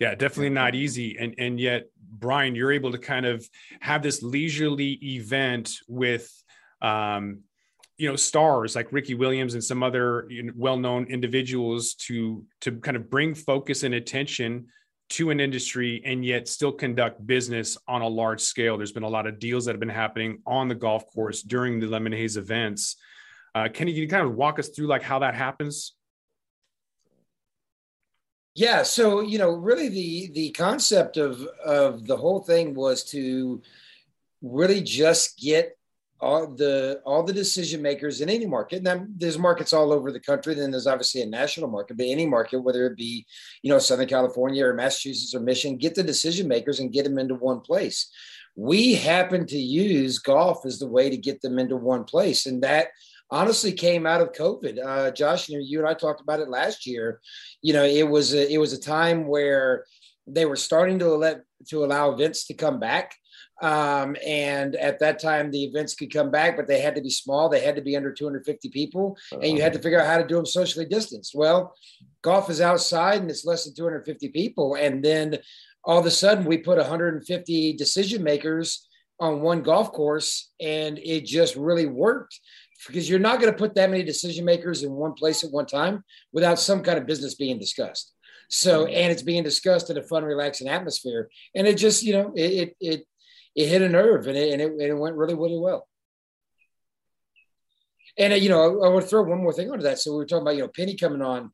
yeah, 0.00 0.14
definitely 0.14 0.50
not 0.50 0.74
easy. 0.74 1.18
And 1.18 1.34
and 1.38 1.60
yet, 1.60 1.88
Brian, 2.00 2.54
you're 2.54 2.72
able 2.72 2.92
to 2.92 2.98
kind 2.98 3.26
of 3.26 3.46
have 3.80 4.02
this 4.02 4.22
leisurely 4.22 4.92
event 5.02 5.70
with 5.88 6.30
um, 6.80 7.40
you 7.96 8.08
know 8.08 8.16
stars 8.16 8.74
like 8.74 8.92
Ricky 8.92 9.14
Williams 9.14 9.54
and 9.54 9.62
some 9.62 9.82
other 9.82 10.28
well-known 10.54 11.06
individuals 11.06 11.94
to 12.06 12.44
to 12.62 12.72
kind 12.80 12.96
of 12.96 13.08
bring 13.08 13.34
focus 13.34 13.82
and 13.82 13.94
attention 13.94 14.66
to 15.10 15.30
an 15.30 15.40
industry 15.40 16.02
and 16.04 16.24
yet 16.24 16.48
still 16.48 16.72
conduct 16.72 17.24
business 17.26 17.76
on 17.86 18.02
a 18.02 18.08
large 18.08 18.40
scale. 18.40 18.76
There's 18.76 18.92
been 18.92 19.02
a 19.02 19.08
lot 19.08 19.26
of 19.26 19.38
deals 19.38 19.64
that 19.64 19.72
have 19.72 19.80
been 19.80 19.88
happening 19.88 20.42
on 20.46 20.68
the 20.68 20.74
golf 20.74 21.12
course 21.12 21.42
during 21.42 21.78
the 21.78 21.86
Lemon 21.86 22.12
Haze 22.12 22.36
events. 22.36 22.96
Uh, 23.54 23.68
can 23.72 23.86
you 23.86 24.08
kind 24.08 24.26
of 24.26 24.34
walk 24.34 24.58
us 24.58 24.68
through 24.68 24.86
like 24.86 25.02
how 25.02 25.20
that 25.20 25.34
happens? 25.34 25.94
Yeah, 28.54 28.84
so 28.84 29.20
you 29.20 29.38
know, 29.38 29.50
really 29.50 29.88
the 29.88 30.30
the 30.32 30.50
concept 30.50 31.16
of 31.16 31.42
of 31.64 32.06
the 32.06 32.16
whole 32.16 32.40
thing 32.40 32.74
was 32.74 33.02
to 33.10 33.62
really 34.42 34.80
just 34.80 35.38
get 35.38 35.76
all 36.24 36.46
the 36.46 37.00
all 37.04 37.22
the 37.22 37.32
decision 37.32 37.82
makers 37.82 38.20
in 38.20 38.30
any 38.30 38.46
market. 38.46 38.86
And 38.86 39.08
there's 39.16 39.38
markets 39.38 39.72
all 39.72 39.92
over 39.92 40.10
the 40.10 40.20
country. 40.20 40.54
Then 40.54 40.70
there's 40.70 40.86
obviously 40.86 41.20
a 41.20 41.26
national 41.26 41.68
market, 41.68 41.96
but 41.98 42.06
any 42.06 42.26
market, 42.26 42.60
whether 42.60 42.86
it 42.86 42.96
be 42.96 43.26
you 43.62 43.70
know 43.70 43.78
Southern 43.78 44.08
California 44.08 44.64
or 44.66 44.74
Massachusetts 44.74 45.34
or 45.34 45.40
Michigan, 45.40 45.76
get 45.76 45.94
the 45.94 46.02
decision 46.02 46.48
makers 46.48 46.80
and 46.80 46.92
get 46.92 47.04
them 47.04 47.18
into 47.18 47.34
one 47.34 47.60
place. 47.60 48.10
We 48.56 48.94
happen 48.94 49.46
to 49.48 49.58
use 49.58 50.18
golf 50.18 50.64
as 50.64 50.78
the 50.78 50.86
way 50.86 51.10
to 51.10 51.16
get 51.16 51.42
them 51.42 51.58
into 51.58 51.76
one 51.76 52.04
place, 52.04 52.46
and 52.46 52.62
that 52.62 52.88
honestly 53.30 53.72
came 53.72 54.06
out 54.06 54.20
of 54.20 54.32
COVID. 54.32 54.84
Uh, 54.84 55.10
Josh, 55.10 55.48
you 55.48 55.58
know, 55.58 55.64
you 55.64 55.78
and 55.78 55.88
I 55.88 55.94
talked 55.94 56.20
about 56.20 56.40
it 56.40 56.48
last 56.48 56.86
year. 56.86 57.20
You 57.62 57.72
know, 57.74 57.84
it 57.84 58.08
was 58.08 58.32
a, 58.32 58.50
it 58.50 58.58
was 58.58 58.72
a 58.72 58.80
time 58.80 59.26
where 59.26 59.84
they 60.26 60.46
were 60.46 60.56
starting 60.56 60.98
to 61.00 61.14
let 61.14 61.42
to 61.68 61.84
allow 61.84 62.12
events 62.12 62.46
to 62.46 62.54
come 62.54 62.80
back. 62.80 63.14
Um, 63.64 64.14
and 64.26 64.76
at 64.76 64.98
that 64.98 65.18
time, 65.18 65.50
the 65.50 65.64
events 65.64 65.94
could 65.94 66.12
come 66.12 66.30
back, 66.30 66.54
but 66.54 66.66
they 66.66 66.82
had 66.82 66.94
to 66.96 67.00
be 67.00 67.08
small. 67.08 67.48
They 67.48 67.60
had 67.60 67.76
to 67.76 67.82
be 67.82 67.96
under 67.96 68.12
250 68.12 68.68
people, 68.68 69.16
and 69.32 69.56
you 69.56 69.62
had 69.62 69.72
to 69.72 69.78
figure 69.78 69.98
out 69.98 70.06
how 70.06 70.18
to 70.18 70.26
do 70.26 70.36
them 70.36 70.44
socially 70.44 70.84
distanced. 70.84 71.34
Well, 71.34 71.74
golf 72.20 72.50
is 72.50 72.60
outside 72.60 73.22
and 73.22 73.30
it's 73.30 73.46
less 73.46 73.64
than 73.64 73.74
250 73.74 74.28
people. 74.28 74.74
And 74.74 75.02
then 75.02 75.38
all 75.82 75.98
of 75.98 76.04
a 76.04 76.10
sudden, 76.10 76.44
we 76.44 76.58
put 76.58 76.76
150 76.76 77.72
decision 77.72 78.22
makers 78.22 78.86
on 79.18 79.40
one 79.40 79.62
golf 79.62 79.92
course, 79.92 80.50
and 80.60 80.98
it 80.98 81.24
just 81.24 81.56
really 81.56 81.86
worked 81.86 82.38
because 82.86 83.08
you're 83.08 83.18
not 83.18 83.40
going 83.40 83.50
to 83.50 83.58
put 83.58 83.74
that 83.76 83.88
many 83.88 84.02
decision 84.02 84.44
makers 84.44 84.82
in 84.82 84.92
one 84.92 85.14
place 85.14 85.42
at 85.42 85.50
one 85.50 85.64
time 85.64 86.04
without 86.34 86.58
some 86.58 86.82
kind 86.82 86.98
of 86.98 87.06
business 87.06 87.34
being 87.34 87.58
discussed. 87.58 88.12
So, 88.50 88.84
mm-hmm. 88.84 88.94
and 88.94 89.10
it's 89.10 89.22
being 89.22 89.42
discussed 89.42 89.88
in 89.88 89.96
a 89.96 90.02
fun, 90.02 90.22
relaxing 90.22 90.68
atmosphere, 90.68 91.30
and 91.54 91.66
it 91.66 91.78
just, 91.78 92.02
you 92.02 92.12
know, 92.12 92.30
it 92.36 92.76
it 92.78 93.06
it, 93.54 93.62
it 93.62 93.68
hit 93.68 93.82
a 93.82 93.88
nerve, 93.88 94.26
and 94.26 94.36
it, 94.36 94.52
and 94.52 94.62
it 94.62 94.70
and 94.72 94.80
it 94.80 94.96
went 94.96 95.16
really 95.16 95.34
really 95.34 95.58
well. 95.58 95.88
And 98.18 98.32
uh, 98.32 98.36
you 98.36 98.48
know, 98.48 98.82
I, 98.82 98.88
I 98.88 99.00
to 99.00 99.06
throw 99.06 99.22
one 99.22 99.42
more 99.42 99.52
thing 99.52 99.70
onto 99.70 99.84
that. 99.84 99.98
So 99.98 100.12
we 100.12 100.18
were 100.18 100.26
talking 100.26 100.42
about 100.42 100.56
you 100.56 100.62
know 100.62 100.68
Penny 100.68 100.96
coming 100.96 101.22
on, 101.22 101.52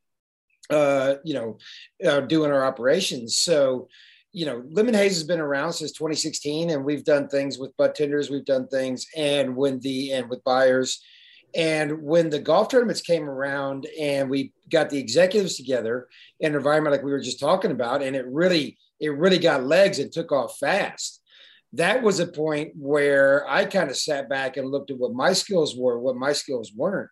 uh, 0.69 1.14
you 1.25 1.35
know, 1.35 1.58
uh, 2.06 2.20
doing 2.20 2.50
our 2.50 2.64
operations. 2.64 3.37
So 3.37 3.88
you 4.32 4.47
know, 4.47 4.62
Lemon 4.70 4.94
Haze 4.94 5.14
has 5.14 5.25
been 5.25 5.41
around 5.41 5.73
since 5.73 5.93
2016, 5.93 6.70
and 6.70 6.85
we've 6.85 7.05
done 7.05 7.29
things 7.29 7.58
with 7.58 7.76
bud 7.76 7.94
tenders, 7.94 8.31
we've 8.31 8.44
done 8.44 8.69
things, 8.69 9.06
and 9.17 9.56
when 9.56 9.81
the 9.81 10.12
and 10.12 10.31
with 10.31 10.44
buyers, 10.44 11.03
and 11.55 12.03
when 12.03 12.31
the 12.31 12.38
golf 12.38 12.69
tournaments 12.69 13.00
came 13.00 13.29
around, 13.29 13.88
and 13.99 14.31
we 14.31 14.53
got 14.70 14.91
the 14.91 14.99
executives 14.99 15.56
together 15.56 16.06
in 16.38 16.53
an 16.53 16.56
environment 16.56 16.93
like 16.93 17.03
we 17.05 17.11
were 17.11 17.20
just 17.20 17.41
talking 17.41 17.73
about, 17.73 18.03
and 18.03 18.14
it 18.14 18.26
really 18.26 18.79
it 19.00 19.17
really 19.17 19.38
got 19.38 19.64
legs 19.64 19.99
and 19.99 20.12
took 20.12 20.31
off 20.31 20.58
fast. 20.58 21.19
That 21.75 22.02
was 22.02 22.19
a 22.19 22.26
point 22.26 22.72
where 22.76 23.48
I 23.48 23.65
kind 23.65 23.91
of 23.91 23.96
sat 23.96 24.29
back 24.29 24.56
and 24.56 24.70
looked 24.70 24.91
at 24.91 24.98
what 24.98 25.12
my 25.12 25.32
skills 25.32 25.77
were, 25.77 26.00
what 26.00 26.17
my 26.17 26.32
skills 26.32 26.72
weren't, 26.74 27.10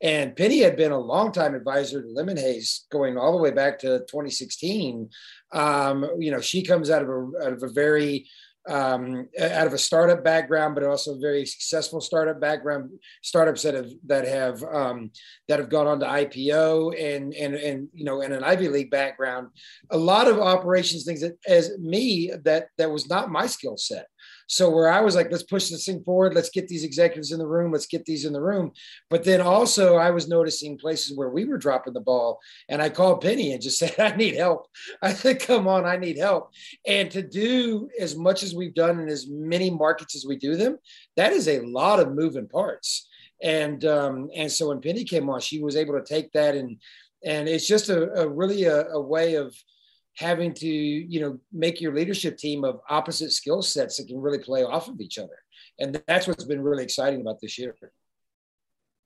and 0.00 0.36
Penny 0.36 0.60
had 0.60 0.76
been 0.76 0.92
a 0.92 0.98
longtime 0.98 1.54
advisor 1.54 2.02
to 2.02 2.08
Lemon 2.08 2.36
Haze 2.36 2.86
going 2.90 3.18
all 3.18 3.32
the 3.32 3.42
way 3.42 3.50
back 3.50 3.80
to 3.80 4.00
2016. 4.00 5.10
Um, 5.52 6.08
you 6.18 6.30
know, 6.30 6.40
she 6.40 6.62
comes 6.62 6.90
out 6.90 7.02
of 7.02 7.08
a, 7.08 7.30
out 7.44 7.52
of 7.52 7.62
a 7.62 7.68
very 7.68 8.28
um, 8.68 9.28
out 9.40 9.66
of 9.66 9.72
a 9.72 9.78
startup 9.78 10.22
background, 10.22 10.74
but 10.74 10.84
also 10.84 11.18
very 11.18 11.46
successful 11.46 12.00
startup 12.00 12.40
background. 12.40 12.90
Startups 13.22 13.62
that 13.62 13.74
have 13.74 13.90
that 14.06 14.26
have 14.26 14.62
um, 14.62 15.10
that 15.48 15.58
have 15.58 15.70
gone 15.70 15.86
on 15.86 16.00
to 16.00 16.06
IPO 16.06 16.94
and 17.00 17.34
and 17.34 17.54
and 17.54 17.88
you 17.94 18.04
know, 18.04 18.20
in 18.20 18.32
an 18.32 18.44
Ivy 18.44 18.68
League 18.68 18.90
background. 18.90 19.48
A 19.90 19.98
lot 19.98 20.28
of 20.28 20.38
operations 20.38 21.04
things 21.04 21.22
that 21.22 21.38
as 21.46 21.78
me 21.78 22.30
that 22.44 22.68
that 22.78 22.90
was 22.90 23.08
not 23.08 23.30
my 23.30 23.46
skill 23.46 23.76
set. 23.76 24.06
So 24.48 24.70
where 24.70 24.90
I 24.90 25.02
was 25.02 25.14
like, 25.14 25.30
let's 25.30 25.42
push 25.42 25.68
this 25.68 25.84
thing 25.84 26.02
forward. 26.02 26.34
Let's 26.34 26.48
get 26.48 26.68
these 26.68 26.82
executives 26.82 27.32
in 27.32 27.38
the 27.38 27.46
room. 27.46 27.70
Let's 27.70 27.86
get 27.86 28.06
these 28.06 28.24
in 28.24 28.32
the 28.32 28.40
room. 28.40 28.72
But 29.10 29.22
then 29.22 29.42
also 29.42 29.96
I 29.96 30.10
was 30.10 30.26
noticing 30.26 30.78
places 30.78 31.16
where 31.16 31.28
we 31.28 31.44
were 31.44 31.58
dropping 31.58 31.92
the 31.92 32.00
ball. 32.00 32.40
And 32.70 32.80
I 32.80 32.88
called 32.88 33.20
Penny 33.20 33.52
and 33.52 33.62
just 33.62 33.78
said, 33.78 33.94
I 33.98 34.16
need 34.16 34.34
help. 34.34 34.66
I 35.02 35.12
said, 35.12 35.40
come 35.40 35.68
on, 35.68 35.84
I 35.84 35.98
need 35.98 36.16
help. 36.16 36.50
And 36.86 37.10
to 37.10 37.22
do 37.22 37.90
as 38.00 38.16
much 38.16 38.42
as 38.42 38.54
we've 38.54 38.74
done 38.74 38.98
in 38.98 39.08
as 39.08 39.28
many 39.28 39.70
markets 39.70 40.16
as 40.16 40.24
we 40.26 40.36
do 40.36 40.56
them, 40.56 40.78
that 41.16 41.32
is 41.32 41.46
a 41.46 41.60
lot 41.60 42.00
of 42.00 42.14
moving 42.14 42.48
parts. 42.48 43.06
And 43.42 43.84
um, 43.84 44.30
and 44.34 44.50
so 44.50 44.68
when 44.68 44.80
Penny 44.80 45.04
came 45.04 45.30
on, 45.30 45.40
she 45.40 45.62
was 45.62 45.76
able 45.76 45.94
to 45.94 46.04
take 46.04 46.32
that 46.32 46.56
and 46.56 46.78
and 47.24 47.48
it's 47.48 47.66
just 47.66 47.88
a, 47.88 48.12
a 48.14 48.28
really 48.28 48.64
a, 48.64 48.86
a 48.88 49.00
way 49.00 49.34
of 49.34 49.54
having 50.18 50.52
to 50.52 50.66
you 50.66 51.20
know 51.20 51.38
make 51.52 51.80
your 51.80 51.94
leadership 51.94 52.36
team 52.36 52.64
of 52.64 52.80
opposite 52.90 53.32
skill 53.32 53.62
sets 53.62 53.96
that 53.96 54.08
can 54.08 54.20
really 54.20 54.38
play 54.38 54.64
off 54.64 54.88
of 54.88 55.00
each 55.00 55.16
other. 55.18 55.38
And 55.78 56.02
that's 56.08 56.26
what's 56.26 56.44
been 56.44 56.60
really 56.60 56.82
exciting 56.82 57.20
about 57.20 57.40
this 57.40 57.56
year. 57.56 57.76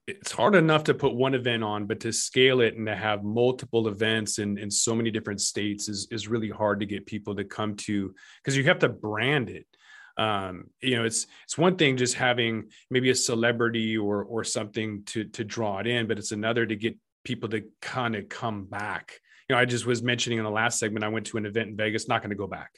It's 0.08 0.32
hard 0.32 0.54
enough 0.54 0.84
to 0.84 0.94
put 0.94 1.14
one 1.14 1.34
event 1.34 1.62
on 1.62 1.86
but 1.86 2.00
to 2.00 2.12
scale 2.12 2.60
it 2.60 2.76
and 2.76 2.86
to 2.86 2.96
have 2.96 3.22
multiple 3.22 3.88
events 3.88 4.38
in, 4.38 4.58
in 4.58 4.70
so 4.70 4.94
many 4.94 5.10
different 5.10 5.40
states 5.40 5.88
is, 5.88 6.08
is 6.10 6.28
really 6.28 6.48
hard 6.48 6.80
to 6.80 6.86
get 6.86 7.06
people 7.06 7.36
to 7.36 7.44
come 7.44 7.76
to 7.76 8.12
because 8.42 8.56
you 8.56 8.64
have 8.64 8.80
to 8.80 8.88
brand 8.88 9.50
it. 9.50 9.66
Um, 10.16 10.64
you 10.82 10.96
know 10.96 11.04
it's 11.04 11.26
it's 11.44 11.56
one 11.56 11.76
thing 11.76 11.96
just 11.96 12.14
having 12.14 12.70
maybe 12.90 13.10
a 13.10 13.14
celebrity 13.14 13.96
or 13.96 14.24
or 14.24 14.44
something 14.44 15.04
to 15.06 15.24
to 15.24 15.42
draw 15.42 15.78
it 15.78 15.86
in 15.86 16.06
but 16.06 16.18
it's 16.18 16.32
another 16.32 16.66
to 16.66 16.76
get 16.76 16.98
people 17.24 17.48
to 17.48 17.62
kind 17.80 18.14
of 18.14 18.28
come 18.28 18.66
back 18.66 19.21
you 19.48 19.54
know 19.54 19.60
i 19.60 19.64
just 19.64 19.86
was 19.86 20.02
mentioning 20.02 20.38
in 20.38 20.44
the 20.44 20.50
last 20.50 20.78
segment 20.78 21.04
i 21.04 21.08
went 21.08 21.26
to 21.26 21.36
an 21.36 21.46
event 21.46 21.70
in 21.70 21.76
vegas 21.76 22.08
not 22.08 22.22
going 22.22 22.30
to 22.30 22.36
go 22.36 22.46
back. 22.46 22.70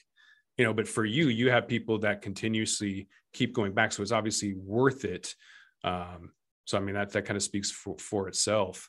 You 0.56 0.64
know 0.64 0.74
but 0.74 0.86
for 0.86 1.04
you 1.04 1.28
you 1.28 1.50
have 1.50 1.66
people 1.68 1.98
that 2.00 2.22
continuously 2.22 3.08
keep 3.32 3.52
going 3.54 3.72
back 3.72 3.92
so 3.92 4.02
it's 4.02 4.12
obviously 4.12 4.54
worth 4.54 5.04
it. 5.04 5.34
Um, 5.82 6.32
so 6.64 6.78
i 6.78 6.80
mean 6.80 6.94
that 6.94 7.10
that 7.12 7.24
kind 7.24 7.36
of 7.36 7.42
speaks 7.42 7.70
for, 7.70 7.96
for 7.98 8.28
itself. 8.28 8.88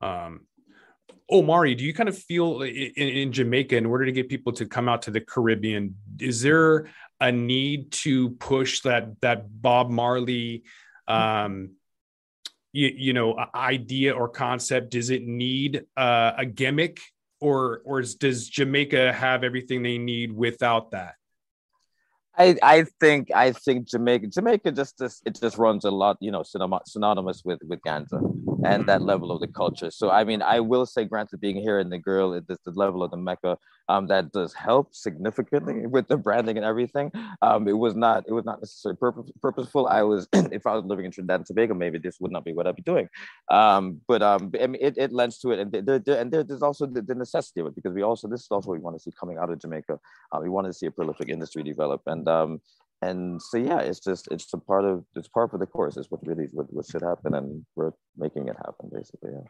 Um, 0.00 0.42
Omari, 1.30 1.74
do 1.74 1.84
you 1.84 1.92
kind 1.92 2.08
of 2.08 2.16
feel 2.16 2.62
in, 2.62 2.92
in, 2.96 3.32
Jamaica, 3.32 3.76
in 3.76 3.86
order 3.86 4.06
to 4.06 4.12
get 4.12 4.28
people 4.28 4.52
to 4.54 4.66
come 4.66 4.88
out 4.88 5.02
to 5.02 5.10
the 5.10 5.20
Caribbean, 5.20 5.94
is 6.20 6.40
there 6.40 6.88
a 7.20 7.30
need 7.30 7.92
to 7.92 8.30
push 8.30 8.80
that 8.82 9.20
that 9.20 9.46
Bob 9.60 9.90
Marley, 9.90 10.64
um, 11.06 11.72
you, 12.72 12.92
you 12.96 13.12
know, 13.12 13.36
idea 13.54 14.14
or 14.14 14.28
concept? 14.28 14.90
Does 14.90 15.10
it 15.10 15.26
need 15.26 15.84
uh, 15.96 16.32
a 16.36 16.46
gimmick, 16.46 16.98
or 17.40 17.82
or 17.84 18.02
does 18.02 18.48
Jamaica 18.48 19.12
have 19.12 19.44
everything 19.44 19.82
they 19.82 19.98
need 19.98 20.32
without 20.32 20.90
that? 20.92 21.14
I, 22.36 22.56
I 22.62 22.84
think 23.00 23.30
I 23.34 23.52
think 23.52 23.88
Jamaica 23.88 24.28
Jamaica 24.28 24.70
just, 24.72 24.98
just 24.98 25.22
it 25.26 25.38
just 25.40 25.58
runs 25.58 25.84
a 25.84 25.90
lot 25.90 26.18
you 26.20 26.30
know 26.30 26.44
synonymous 26.44 27.42
with 27.44 27.58
with 27.64 27.80
Ganja 27.80 28.20
and 28.68 28.86
that 28.86 29.02
level 29.02 29.30
of 29.32 29.40
the 29.40 29.48
culture. 29.48 29.90
So 29.90 30.10
I 30.10 30.24
mean 30.24 30.42
I 30.42 30.60
will 30.60 30.86
say 30.86 31.04
granted 31.04 31.40
being 31.40 31.56
here 31.56 31.78
in 31.80 31.88
Negril 31.88 32.36
it 32.38 32.44
is 32.48 32.58
the 32.64 32.72
level 32.72 33.02
of 33.02 33.10
the 33.10 33.16
Mecca 33.16 33.58
um, 33.88 34.06
that 34.08 34.32
does 34.32 34.52
help 34.52 34.94
significantly 34.94 35.86
with 35.94 36.08
the 36.08 36.16
branding 36.16 36.56
and 36.56 36.66
everything. 36.66 37.10
Um, 37.42 37.66
it 37.68 37.78
was 37.84 37.94
not 37.94 38.24
it 38.28 38.32
was 38.32 38.44
not 38.44 38.60
necessarily 38.60 38.98
purpose, 38.98 39.30
purposeful. 39.40 39.86
I 39.86 40.02
was 40.02 40.28
if 40.58 40.66
I 40.66 40.74
was 40.74 40.84
living 40.84 41.06
in 41.06 41.10
Trinidad 41.10 41.40
and 41.40 41.46
Tobago 41.46 41.74
maybe 41.74 41.98
this 41.98 42.20
would 42.20 42.32
not 42.32 42.44
be 42.44 42.52
what 42.52 42.66
I'd 42.66 42.76
be 42.76 42.82
doing. 42.82 43.08
Um, 43.50 44.00
but 44.06 44.22
um, 44.22 44.52
I 44.60 44.66
mean, 44.66 44.80
it, 44.80 44.98
it 44.98 45.12
lends 45.12 45.38
to 45.38 45.52
it 45.52 45.58
and 45.58 45.72
there, 45.72 45.98
there 45.98 46.20
and 46.20 46.30
there, 46.30 46.44
there's 46.44 46.62
also 46.62 46.86
the, 46.86 47.02
the, 47.02 47.14
necessity 47.14 47.60
of 47.60 47.66
it 47.68 47.74
because 47.74 47.94
we 47.94 48.02
also 48.02 48.28
this 48.28 48.42
is 48.42 48.48
also 48.50 48.68
what 48.68 48.78
we 48.78 48.84
want 48.84 48.96
to 48.96 49.02
see 49.02 49.12
coming 49.18 49.38
out 49.38 49.50
of 49.50 49.58
Jamaica. 49.58 49.98
Uh, 50.32 50.38
we 50.40 50.48
want 50.48 50.66
to 50.66 50.72
see 50.72 50.86
a 50.86 50.90
prolific 50.90 51.28
industry 51.28 51.62
develop 51.62 52.02
and 52.06 52.28
um, 52.28 52.60
and 53.02 53.40
so 53.40 53.58
yeah, 53.58 53.78
it's 53.78 54.00
just 54.00 54.28
it's 54.30 54.52
a 54.52 54.58
part 54.58 54.84
of 54.84 55.04
it's 55.14 55.28
part 55.28 55.54
of 55.54 55.60
the 55.60 55.66
course. 55.66 55.96
It's 55.96 56.10
what 56.10 56.26
really 56.26 56.48
what, 56.52 56.72
what 56.72 56.86
should 56.86 57.02
happen, 57.02 57.34
and 57.34 57.64
we're 57.76 57.92
making 58.16 58.48
it 58.48 58.56
happen 58.56 58.90
basically. 58.92 59.30
Yeah. 59.32 59.48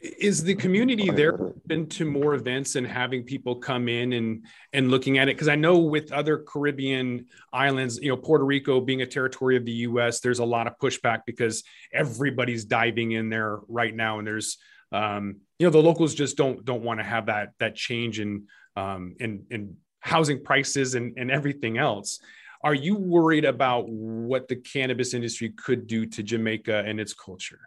Is 0.00 0.42
the 0.42 0.54
community 0.54 1.10
there 1.10 1.52
been 1.66 1.86
to 1.90 2.04
more 2.04 2.34
events 2.34 2.76
and 2.76 2.86
having 2.86 3.22
people 3.22 3.56
come 3.56 3.88
in 3.88 4.14
and 4.14 4.44
and 4.72 4.90
looking 4.90 5.18
at 5.18 5.28
it? 5.28 5.36
Because 5.36 5.48
I 5.48 5.54
know 5.54 5.78
with 5.78 6.12
other 6.12 6.38
Caribbean 6.38 7.26
islands, 7.52 7.98
you 8.02 8.08
know, 8.08 8.16
Puerto 8.16 8.44
Rico 8.44 8.80
being 8.80 9.02
a 9.02 9.06
territory 9.06 9.56
of 9.56 9.64
the 9.64 9.72
U.S., 9.72 10.20
there's 10.20 10.38
a 10.38 10.44
lot 10.44 10.66
of 10.66 10.74
pushback 10.78 11.20
because 11.26 11.62
everybody's 11.92 12.64
diving 12.64 13.12
in 13.12 13.28
there 13.28 13.60
right 13.68 13.94
now, 13.94 14.18
and 14.18 14.26
there's 14.26 14.58
um, 14.92 15.36
you 15.58 15.66
know 15.66 15.70
the 15.70 15.78
locals 15.78 16.14
just 16.14 16.36
don't 16.36 16.64
don't 16.64 16.82
want 16.82 17.00
to 17.00 17.04
have 17.04 17.26
that 17.26 17.50
that 17.60 17.74
change 17.74 18.18
in 18.18 18.46
um, 18.76 19.14
in 19.20 19.44
in 19.50 19.76
housing 20.00 20.42
prices 20.42 20.94
and, 20.94 21.14
and 21.18 21.30
everything 21.30 21.78
else. 21.78 22.20
Are 22.66 22.74
you 22.74 22.96
worried 22.96 23.44
about 23.44 23.88
what 23.88 24.48
the 24.48 24.56
cannabis 24.56 25.14
industry 25.14 25.50
could 25.50 25.86
do 25.86 26.04
to 26.04 26.20
Jamaica 26.20 26.82
and 26.84 26.98
its 26.98 27.14
culture? 27.14 27.60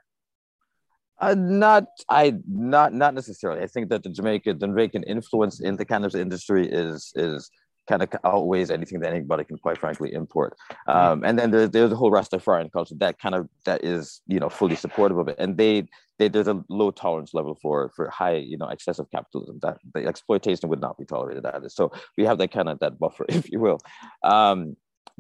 Uh, 1.22 1.36
not 1.38 1.86
I 2.10 2.34
not 2.46 2.94
not 2.94 3.14
necessarily. 3.14 3.62
I 3.62 3.68
think 3.68 3.88
that 3.92 4.04
the 4.04 4.10
Jamaican 4.10 4.60
the 4.60 4.68
Jamaican 4.68 5.04
influence 5.04 5.62
in 5.62 5.78
the 5.78 5.86
cannabis 5.86 6.16
industry 6.16 6.68
is 6.70 7.14
is 7.16 7.50
kind 7.88 8.04
of 8.04 8.10
outweighs 8.26 8.70
anything 8.70 9.00
that 9.00 9.14
anybody 9.14 9.46
can 9.46 9.58
quite 9.58 9.78
frankly 9.78 10.14
import. 10.14 10.58
Mm-hmm. 10.72 10.98
Um, 10.98 11.24
and 11.24 11.40
then 11.40 11.50
there's 11.50 11.70
there's 11.70 11.94
a 11.94 11.96
whole 11.96 12.12
Rastafarian 12.12 12.70
culture 12.70 12.96
that 12.98 13.20
kind 13.20 13.36
of 13.36 13.48
that 13.64 13.86
is 13.86 14.22
you 14.28 14.42
know 14.42 14.50
fully 14.50 14.76
supportive 14.76 15.18
of 15.18 15.30
it, 15.30 15.38
and 15.40 15.58
they, 15.58 15.88
they 16.18 16.28
there's 16.28 16.50
a 16.50 16.62
low 16.68 16.92
tolerance 16.92 17.34
level 17.34 17.58
for 17.62 17.90
for 17.96 18.10
high 18.10 18.36
you 18.36 18.58
know 18.58 18.68
excessive 18.68 19.10
capitalism 19.12 19.60
that 19.62 19.78
the 19.94 20.06
exploitation 20.06 20.68
would 20.68 20.82
not 20.82 20.98
be 20.98 21.06
tolerated 21.06 21.46
at 21.46 21.72
So 21.72 21.94
we 22.18 22.26
have 22.26 22.38
that 22.40 22.52
kind 22.52 22.68
of 22.68 22.80
that 22.80 23.00
buffer, 23.00 23.26
if 23.30 23.50
you 23.50 23.62
will. 23.62 23.80
Um, 24.24 24.76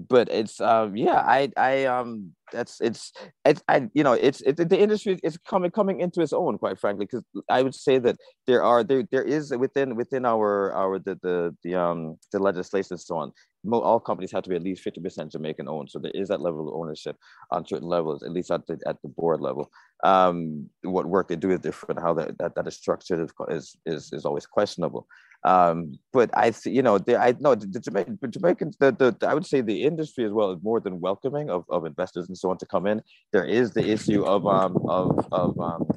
but 0.08 0.29
it's 0.29 0.62
um 0.62 0.96
yeah 0.96 1.22
i 1.25 1.50
i 1.58 1.86
um 1.86 2.32
that's 2.51 2.79
it's 2.82 3.12
it's 3.46 3.62
i 3.68 3.88
you 3.94 4.03
know 4.03 4.13
it's 4.13 4.41
it, 4.41 4.56
the 4.58 4.79
industry 4.79 5.20
is 5.24 5.38
coming 5.38 5.72
coming 5.72 6.00
into 6.00 6.22
its 6.22 6.34
own 6.34 6.58
quite 6.58 6.79
frankly 6.79 7.06
because 7.06 7.24
i 7.50 7.62
would 7.62 7.75
say 7.75 8.00
that 8.00 8.15
there 8.48 8.63
are 8.63 8.84
there 8.84 9.03
there 9.12 9.24
is 9.24 9.51
within 9.58 9.96
within 9.96 10.25
our 10.25 10.74
our 10.74 11.00
the 11.00 11.18
the, 11.22 11.56
the 11.63 11.75
um 11.75 12.18
the 12.32 12.39
legislation 12.39 12.94
and 12.94 13.01
so 13.01 13.18
on 13.18 13.32
all 13.72 14.00
companies 14.00 14.32
have 14.32 14.44
to 14.44 14.50
be 14.50 14.56
at 14.56 14.63
least 14.63 14.86
50% 14.86 15.32
Jamaican 15.32 15.68
owned. 15.68 15.89
So 15.91 16.00
there 16.00 16.12
is 16.13 16.29
that 16.29 16.41
level 16.41 16.68
of 16.70 16.75
ownership 16.75 17.18
on 17.51 17.65
certain 17.65 17.88
levels, 17.88 18.24
at 18.24 18.32
least 18.32 18.51
at 18.51 18.65
the, 18.68 18.79
at 18.88 19.01
the 19.01 19.10
board 19.10 19.41
level. 19.41 19.70
Um, 20.03 20.70
what 20.84 21.06
work 21.06 21.27
they 21.27 21.36
do 21.36 21.51
is 21.51 21.60
different. 21.60 22.00
How 22.00 22.13
that, 22.13 22.38
that, 22.38 22.56
that 22.56 22.68
is 22.68 22.75
structured 22.75 23.29
is, 23.50 23.75
is, 23.86 24.13
is 24.13 24.25
always 24.25 24.46
questionable. 24.46 25.08
Um, 25.43 25.98
but 26.12 26.29
I, 26.36 26.53
you 26.65 26.81
know, 26.81 26.98
the, 26.98 27.19
I 27.19 27.34
know 27.39 27.55
the, 27.55 27.79
Jamaican, 27.79 28.19
Jamaicans, 28.29 28.77
the, 28.77 28.91
the, 28.91 29.27
I 29.27 29.34
would 29.34 29.46
say 29.46 29.62
the 29.62 29.84
industry 29.84 30.25
as 30.25 30.31
well 30.31 30.51
is 30.51 30.62
more 30.62 30.79
than 30.79 31.00
welcoming 31.00 31.50
of, 31.50 31.63
of 31.69 31.86
investors 31.86 32.27
and 32.27 32.38
so 32.38 32.50
on 32.50 32.58
to 32.58 32.65
come 32.65 32.86
in. 32.86 33.01
There 33.31 33.46
is 33.46 33.72
the 33.72 33.88
issue 33.88 34.25
of, 34.25 34.46
um, 34.48 34.77
of, 34.88 35.27
of, 35.31 35.60
um, 35.60 35.88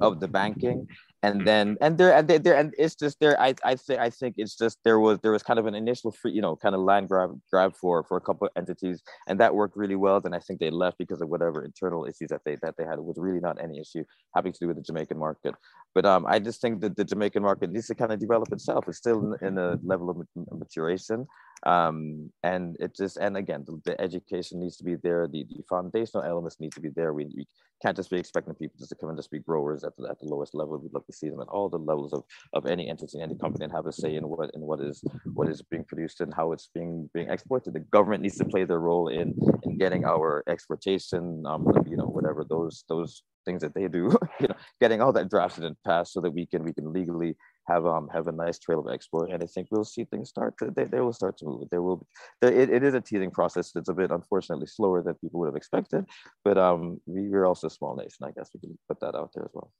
of 0.00 0.20
the 0.20 0.28
banking 0.28 0.88
and 1.22 1.46
then 1.46 1.76
and 1.80 1.96
there 1.98 2.14
and 2.14 2.28
there 2.28 2.56
and 2.56 2.74
it's 2.78 2.94
just 2.94 3.18
there 3.20 3.40
I 3.40 3.54
I 3.64 3.74
say 3.76 3.98
I 3.98 4.10
think 4.10 4.34
it's 4.38 4.56
just 4.56 4.78
there 4.84 5.00
was 5.00 5.18
there 5.20 5.32
was 5.32 5.42
kind 5.42 5.58
of 5.58 5.66
an 5.66 5.74
initial 5.74 6.12
free 6.12 6.32
you 6.32 6.42
know 6.42 6.56
kind 6.56 6.74
of 6.74 6.80
land 6.82 7.08
grab 7.08 7.38
grab 7.50 7.74
for 7.74 8.04
for 8.04 8.16
a 8.16 8.20
couple 8.20 8.46
of 8.46 8.52
entities 8.56 9.02
and 9.26 9.40
that 9.40 9.54
worked 9.54 9.76
really 9.76 9.96
well. 9.96 10.20
Then 10.20 10.34
I 10.34 10.38
think 10.40 10.60
they 10.60 10.70
left 10.70 10.98
because 10.98 11.20
of 11.20 11.28
whatever 11.28 11.64
internal 11.64 12.04
issues 12.04 12.28
that 12.28 12.42
they 12.44 12.56
that 12.62 12.74
they 12.76 12.84
had. 12.84 12.98
It 12.98 13.04
was 13.04 13.16
really 13.18 13.40
not 13.40 13.62
any 13.62 13.80
issue 13.80 14.04
having 14.34 14.52
to 14.52 14.58
do 14.58 14.68
with 14.68 14.76
the 14.76 14.82
Jamaican 14.82 15.18
market. 15.18 15.54
But 15.94 16.04
um 16.04 16.26
I 16.26 16.38
just 16.38 16.60
think 16.60 16.80
that 16.82 16.96
the 16.96 17.04
Jamaican 17.04 17.42
market 17.42 17.70
needs 17.70 17.86
to 17.86 17.94
kind 17.94 18.12
of 18.12 18.20
develop 18.20 18.52
itself. 18.52 18.86
It's 18.88 18.98
still 18.98 19.34
in, 19.40 19.46
in 19.46 19.58
a 19.58 19.78
level 19.82 20.10
of 20.10 20.16
maturation 20.52 21.26
um, 21.66 22.30
and 22.44 22.76
it 22.78 22.94
just 22.94 23.16
and 23.16 23.36
again 23.36 23.64
the, 23.66 23.80
the, 23.84 24.00
education 24.00 24.60
needs 24.60 24.76
to 24.76 24.84
be 24.84 24.94
there. 24.94 25.26
The, 25.26 25.44
the 25.48 25.64
foundational 25.68 26.24
elements 26.24 26.60
need 26.60 26.72
to 26.72 26.80
be 26.80 26.90
there. 26.90 27.12
We, 27.12 27.24
we, 27.36 27.46
can't 27.82 27.94
just 27.94 28.08
be 28.08 28.16
expecting 28.16 28.54
people 28.54 28.74
just 28.78 28.88
to 28.88 28.94
come 28.94 29.10
and 29.10 29.18
just 29.18 29.30
be 29.30 29.38
growers 29.38 29.84
at 29.84 29.94
the, 29.98 30.08
at 30.08 30.18
the 30.18 30.24
lowest 30.24 30.54
level. 30.54 30.78
We'd 30.78 30.94
love 30.94 31.04
to 31.04 31.12
see 31.12 31.28
them 31.28 31.42
at 31.42 31.48
all 31.48 31.68
the 31.68 31.76
levels 31.76 32.14
of, 32.14 32.24
of 32.54 32.64
any 32.64 32.88
entity 32.88 33.20
any 33.20 33.36
company 33.36 33.64
and 33.64 33.72
have 33.72 33.84
a 33.84 33.92
say 33.92 34.14
in 34.14 34.26
what 34.26 34.50
in 34.54 34.62
what 34.62 34.80
is 34.80 35.04
what 35.34 35.46
is 35.48 35.60
being 35.60 35.84
produced 35.84 36.22
and 36.22 36.32
how 36.32 36.52
it's 36.52 36.70
being 36.72 37.10
being 37.12 37.28
exported 37.28 37.74
the 37.74 37.80
government 37.80 38.22
needs 38.22 38.38
to 38.38 38.46
play 38.46 38.64
their 38.64 38.80
role 38.80 39.08
in 39.08 39.34
in 39.64 39.76
getting 39.76 40.06
our 40.06 40.42
exportation 40.48 41.44
um, 41.46 41.66
you 41.86 41.98
know 41.98 42.06
whatever 42.06 42.44
those 42.44 42.84
those 42.88 43.22
things 43.44 43.60
that 43.60 43.74
they 43.74 43.88
do 43.88 44.04
you 44.40 44.48
know 44.48 44.56
getting 44.80 45.02
all 45.02 45.12
that 45.12 45.28
drafted 45.28 45.64
and 45.64 45.76
passed 45.84 46.14
so 46.14 46.20
that 46.22 46.30
we 46.30 46.46
can 46.46 46.64
we 46.64 46.72
can 46.72 46.92
legally 46.94 47.36
have 47.68 47.86
um 47.86 48.08
have 48.12 48.26
a 48.28 48.32
nice 48.32 48.58
trail 48.58 48.80
of 48.80 48.92
export 48.92 49.30
and 49.30 49.42
i 49.42 49.46
think 49.46 49.68
we'll 49.70 49.84
see 49.84 50.04
things 50.04 50.28
start 50.28 50.54
to 50.58 50.70
they, 50.76 50.84
they 50.84 51.00
will 51.00 51.12
start 51.12 51.36
to 51.38 51.44
move. 51.44 51.68
There 51.70 51.82
will 51.82 51.96
be 51.96 52.06
there, 52.40 52.52
it, 52.52 52.70
it 52.70 52.82
is 52.82 52.94
a 52.94 53.00
teething 53.00 53.30
process 53.30 53.72
it's 53.74 53.88
a 53.88 53.94
bit 53.94 54.10
unfortunately 54.10 54.66
slower 54.66 55.02
than 55.02 55.14
people 55.14 55.40
would 55.40 55.46
have 55.46 55.56
expected 55.56 56.04
but 56.44 56.58
um 56.58 57.00
we, 57.06 57.28
we're 57.28 57.46
also 57.46 57.66
a 57.66 57.70
small 57.70 57.96
nation 57.96 58.24
i 58.24 58.30
guess 58.30 58.50
we 58.54 58.60
can 58.60 58.78
put 58.88 59.00
that 59.00 59.14
out 59.14 59.30
there 59.34 59.44
as 59.44 59.50
well. 59.54 59.72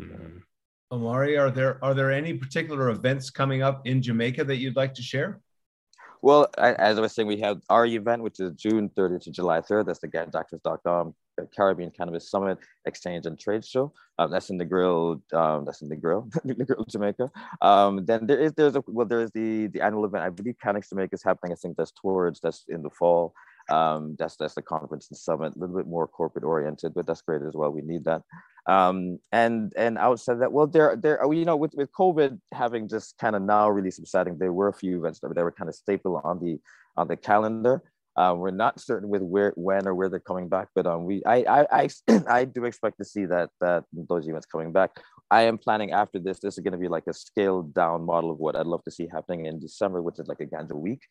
Mm-hmm. 0.00 0.38
omari 0.92 1.36
are 1.36 1.50
there 1.50 1.82
are 1.84 1.94
there 1.94 2.10
any 2.10 2.34
particular 2.34 2.90
events 2.90 3.30
coming 3.30 3.62
up 3.62 3.86
in 3.86 4.02
jamaica 4.02 4.44
that 4.44 4.56
you'd 4.56 4.76
like 4.76 4.94
to 4.94 5.02
share 5.02 5.40
well, 6.24 6.48
as 6.56 6.96
I 6.96 7.00
was 7.02 7.14
saying, 7.14 7.28
we 7.28 7.40
have 7.40 7.60
our 7.68 7.84
event, 7.84 8.22
which 8.22 8.40
is 8.40 8.52
June 8.52 8.88
30th 8.96 9.24
to 9.24 9.30
July 9.30 9.60
3rd. 9.60 9.86
That's 9.86 9.98
the 9.98 10.08
ganjactivist.com 10.08 11.14
Caribbean 11.54 11.90
Cannabis 11.90 12.30
Summit 12.30 12.58
Exchange 12.86 13.26
and 13.26 13.38
Trade 13.38 13.64
Show. 13.64 13.92
Um, 14.18 14.30
that's 14.30 14.48
in 14.48 14.58
Negril. 14.58 15.20
Um, 15.34 15.64
that's 15.64 15.82
in 15.82 15.88
the 15.88 15.96
grill, 15.96 16.28
the 16.44 16.54
grill 16.54 16.84
Jamaica. 16.88 17.30
Um, 17.60 18.06
then 18.06 18.26
there 18.26 18.38
is 18.38 18.52
there's 18.54 18.76
a 18.76 18.84
well 18.86 19.06
there 19.06 19.20
is 19.20 19.32
the 19.32 19.66
the 19.66 19.82
annual 19.82 20.04
event. 20.04 20.24
I 20.24 20.30
believe 20.30 20.54
CanEx 20.64 20.88
Jamaica 20.88 21.14
is 21.14 21.22
happening. 21.22 21.52
I 21.52 21.56
think 21.56 21.76
that's 21.76 21.92
towards 21.92 22.40
that's 22.40 22.64
in 22.68 22.82
the 22.82 22.90
fall. 22.90 23.34
Um, 23.70 24.16
that's 24.18 24.36
that's 24.36 24.54
the 24.54 24.62
conference 24.62 25.08
and 25.10 25.16
summit, 25.16 25.56
a 25.56 25.58
little 25.58 25.76
bit 25.76 25.86
more 25.86 26.06
corporate 26.06 26.44
oriented, 26.44 26.92
but 26.94 27.06
that's 27.06 27.22
great 27.22 27.42
as 27.42 27.54
well. 27.54 27.70
We 27.70 27.82
need 27.82 28.04
that. 28.04 28.22
Um, 28.66 29.18
and 29.32 29.72
and 29.76 29.98
outside 29.98 30.40
that, 30.40 30.52
well, 30.52 30.66
there 30.66 30.96
there 30.96 31.20
you 31.32 31.44
know 31.44 31.56
with 31.56 31.74
with 31.74 31.90
COVID 31.92 32.38
having 32.52 32.88
just 32.88 33.18
kind 33.18 33.36
of 33.36 33.42
now 33.42 33.68
really 33.70 33.90
subsiding, 33.90 34.38
there 34.38 34.52
were 34.52 34.68
a 34.68 34.72
few 34.72 34.98
events 34.98 35.20
that, 35.20 35.34
were 35.34 35.52
kind 35.52 35.68
of 35.68 35.74
staple 35.74 36.20
on 36.24 36.40
the 36.40 36.58
on 36.96 37.08
the 37.08 37.16
calendar. 37.16 37.82
Um, 38.16 38.38
we're 38.38 38.52
not 38.52 38.78
certain 38.78 39.08
with 39.08 39.22
where, 39.22 39.52
when, 39.56 39.88
or 39.88 39.94
where 39.94 40.08
they're 40.08 40.20
coming 40.20 40.48
back, 40.48 40.68
but 40.72 40.86
um, 40.86 41.04
we, 41.04 41.24
I, 41.24 41.38
I, 41.48 41.66
I, 41.72 41.88
I 42.28 42.44
do 42.44 42.64
expect 42.64 42.98
to 42.98 43.04
see 43.04 43.24
that 43.24 43.50
that 43.60 43.84
those 43.92 44.28
events 44.28 44.46
coming 44.46 44.72
back. 44.72 44.90
I 45.30 45.42
am 45.42 45.58
planning 45.58 45.90
after 45.90 46.20
this. 46.20 46.38
This 46.38 46.56
is 46.56 46.62
going 46.62 46.72
to 46.72 46.78
be 46.78 46.88
like 46.88 47.08
a 47.08 47.12
scaled 47.12 47.74
down 47.74 48.04
model 48.04 48.30
of 48.30 48.38
what 48.38 48.54
I'd 48.54 48.66
love 48.66 48.84
to 48.84 48.90
see 48.90 49.08
happening 49.12 49.46
in 49.46 49.58
December, 49.58 50.00
which 50.00 50.20
is 50.20 50.28
like 50.28 50.40
a 50.40 50.46
Ganja 50.46 50.74
week, 50.74 51.02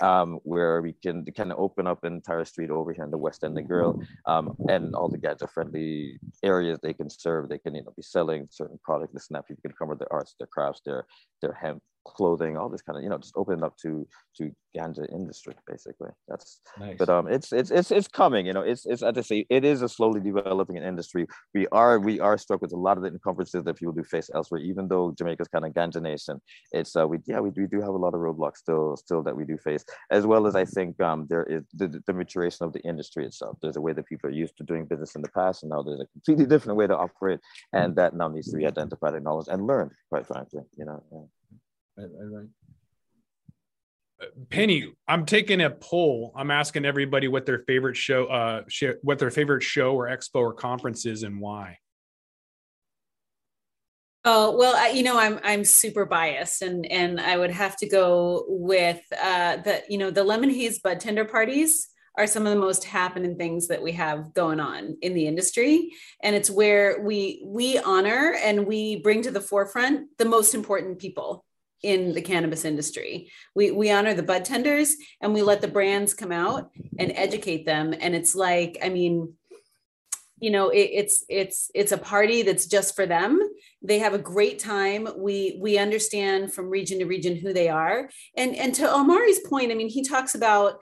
um, 0.00 0.38
where 0.44 0.82
we 0.82 0.94
can 1.02 1.24
kind 1.36 1.52
of 1.52 1.58
open 1.58 1.86
up 1.86 2.04
an 2.04 2.14
entire 2.14 2.44
street 2.44 2.70
over 2.70 2.92
here 2.92 3.04
in 3.04 3.10
the 3.10 3.18
West 3.18 3.44
End 3.44 3.58
of 3.58 3.68
Girl, 3.68 4.00
um, 4.26 4.56
and 4.68 4.94
all 4.94 5.08
the 5.08 5.18
Ganja 5.18 5.48
friendly 5.50 6.18
areas 6.42 6.78
they 6.82 6.92
can 6.94 7.10
serve. 7.10 7.48
They 7.48 7.58
can 7.58 7.74
you 7.74 7.82
know 7.84 7.92
be 7.96 8.02
selling 8.02 8.48
certain 8.50 8.78
products. 8.82 9.12
The 9.12 9.20
snap 9.20 9.48
people 9.48 9.62
can 9.76 9.88
with 9.88 9.98
their 9.98 10.12
arts, 10.12 10.34
their 10.38 10.48
crafts, 10.48 10.80
their 10.84 11.06
their 11.40 11.52
hemp, 11.52 11.82
clothing, 12.04 12.56
all 12.56 12.68
this 12.68 12.82
kind 12.82 12.96
of, 12.96 13.02
you 13.02 13.08
know, 13.10 13.18
just 13.18 13.36
open 13.36 13.58
it 13.58 13.64
up 13.64 13.76
to 13.78 14.06
to 14.38 14.50
ganja 14.76 15.06
industry, 15.12 15.54
basically. 15.66 16.08
That's 16.28 16.60
Nice. 16.78 16.96
but 16.98 17.08
um 17.08 17.28
it's 17.28 17.52
it's 17.52 17.70
it's 17.70 17.90
it's 17.90 18.08
coming, 18.08 18.46
you 18.46 18.52
know, 18.52 18.62
it's 18.62 18.86
it's 18.86 19.02
as 19.02 19.16
I 19.16 19.20
say, 19.20 19.46
it 19.50 19.64
is 19.64 19.82
a 19.82 19.88
slowly 19.88 20.20
developing 20.20 20.76
industry. 20.76 21.26
We 21.54 21.66
are 21.68 21.98
we 22.00 22.20
are 22.20 22.38
struck 22.38 22.62
with 22.62 22.72
a 22.72 22.76
lot 22.76 22.96
of 22.96 23.02
the 23.02 23.10
encumbrances 23.10 23.64
that 23.64 23.74
people 23.74 23.92
do 23.92 24.02
face 24.02 24.30
elsewhere, 24.34 24.60
even 24.60 24.88
though 24.88 25.12
Jamaica's 25.16 25.48
kind 25.48 25.64
of 25.64 25.72
ganja 25.72 26.00
nation. 26.00 26.40
It's 26.72 26.96
uh 26.96 27.06
we 27.06 27.18
yeah, 27.26 27.40
we, 27.40 27.50
we 27.50 27.66
do 27.66 27.80
have 27.80 27.90
a 27.94 28.02
lot 28.04 28.14
of 28.14 28.20
roadblocks 28.20 28.58
still 28.58 28.96
still 28.96 29.22
that 29.22 29.36
we 29.36 29.44
do 29.44 29.56
face, 29.58 29.84
as 30.10 30.26
well 30.26 30.46
as 30.46 30.56
I 30.56 30.64
think 30.64 31.00
um 31.00 31.26
there 31.28 31.44
is 31.44 31.62
the, 31.74 32.02
the 32.06 32.12
maturation 32.12 32.64
of 32.66 32.72
the 32.72 32.80
industry 32.80 33.26
itself. 33.26 33.58
There's 33.60 33.76
a 33.76 33.80
way 33.80 33.92
that 33.92 34.06
people 34.06 34.28
are 34.30 34.32
used 34.32 34.56
to 34.58 34.64
doing 34.64 34.86
business 34.86 35.14
in 35.14 35.22
the 35.22 35.28
past, 35.30 35.62
and 35.62 35.70
now 35.70 35.82
there's 35.82 36.00
a 36.00 36.06
completely 36.06 36.46
different 36.46 36.78
way 36.78 36.86
to 36.86 36.96
operate, 36.96 37.40
and 37.72 37.94
that 37.96 38.14
now 38.14 38.28
needs 38.28 38.50
to 38.50 38.56
be 38.56 38.66
identified, 38.66 39.10
and 39.14 39.18
acknowledged, 39.18 39.48
and 39.48 39.66
learned, 39.66 39.92
quite 40.08 40.26
frankly, 40.26 40.62
you 40.76 40.84
know. 40.84 41.02
yeah. 41.12 41.20
Right, 42.02 42.10
right, 42.18 42.40
right. 42.40 42.48
Penny, 44.50 44.92
I'm 45.08 45.26
taking 45.26 45.60
a 45.60 45.70
poll. 45.70 46.32
I'm 46.36 46.50
asking 46.50 46.84
everybody 46.84 47.28
what 47.28 47.44
their 47.46 47.60
favorite 47.60 47.96
show, 47.96 48.26
uh, 48.26 48.62
sh- 48.68 48.84
what 49.02 49.18
their 49.18 49.30
favorite 49.30 49.62
show 49.62 49.94
or 49.94 50.08
expo 50.08 50.36
or 50.36 50.54
conference 50.54 51.06
is 51.06 51.22
and 51.22 51.40
why. 51.40 51.78
Oh 54.24 54.56
well, 54.56 54.76
I, 54.76 54.90
you 54.90 55.02
know, 55.02 55.18
I'm 55.18 55.40
I'm 55.42 55.64
super 55.64 56.06
biased, 56.06 56.62
and 56.62 56.86
and 56.86 57.20
I 57.20 57.36
would 57.36 57.50
have 57.50 57.76
to 57.78 57.88
go 57.88 58.44
with 58.48 59.00
uh, 59.20 59.56
the 59.56 59.82
you 59.88 59.98
know 59.98 60.12
the 60.12 60.22
lemon 60.22 60.50
haze 60.50 60.78
bud 60.78 61.00
tender 61.00 61.24
parties 61.24 61.88
are 62.16 62.26
some 62.26 62.46
of 62.46 62.52
the 62.52 62.60
most 62.60 62.84
happening 62.84 63.36
things 63.36 63.68
that 63.68 63.82
we 63.82 63.90
have 63.92 64.34
going 64.34 64.60
on 64.60 64.96
in 65.02 65.14
the 65.14 65.26
industry, 65.26 65.90
and 66.22 66.36
it's 66.36 66.50
where 66.50 67.00
we 67.02 67.42
we 67.44 67.78
honor 67.78 68.36
and 68.40 68.66
we 68.66 69.00
bring 69.00 69.22
to 69.22 69.32
the 69.32 69.40
forefront 69.40 70.06
the 70.18 70.24
most 70.24 70.54
important 70.54 71.00
people 71.00 71.44
in 71.82 72.12
the 72.12 72.22
cannabis 72.22 72.64
industry. 72.64 73.30
We 73.54 73.70
we 73.70 73.90
honor 73.90 74.14
the 74.14 74.22
bud 74.22 74.44
tenders 74.44 74.96
and 75.20 75.34
we 75.34 75.42
let 75.42 75.60
the 75.60 75.68
brands 75.68 76.14
come 76.14 76.32
out 76.32 76.70
and 76.98 77.12
educate 77.14 77.66
them, 77.66 77.94
and 77.98 78.14
it's 78.14 78.34
like 78.34 78.78
I 78.82 78.88
mean 78.88 79.34
you 80.38 80.50
know 80.50 80.70
it, 80.70 80.90
it's 80.92 81.24
it's 81.28 81.70
it's 81.74 81.92
a 81.92 81.98
party 81.98 82.42
that's 82.42 82.66
just 82.66 82.96
for 82.96 83.06
them. 83.06 83.40
They 83.80 84.00
have 84.00 84.14
a 84.14 84.18
great 84.18 84.58
time. 84.58 85.08
We 85.16 85.58
we 85.60 85.78
understand 85.78 86.52
from 86.52 86.68
region 86.68 86.98
to 86.98 87.06
region 87.06 87.36
who 87.36 87.52
they 87.52 87.68
are. 87.68 88.10
And 88.36 88.56
and 88.56 88.74
to 88.76 88.92
omari's 88.92 89.40
point 89.40 89.70
i 89.70 89.74
mean 89.74 89.88
he 89.88 90.02
talks 90.02 90.34
about 90.34 90.80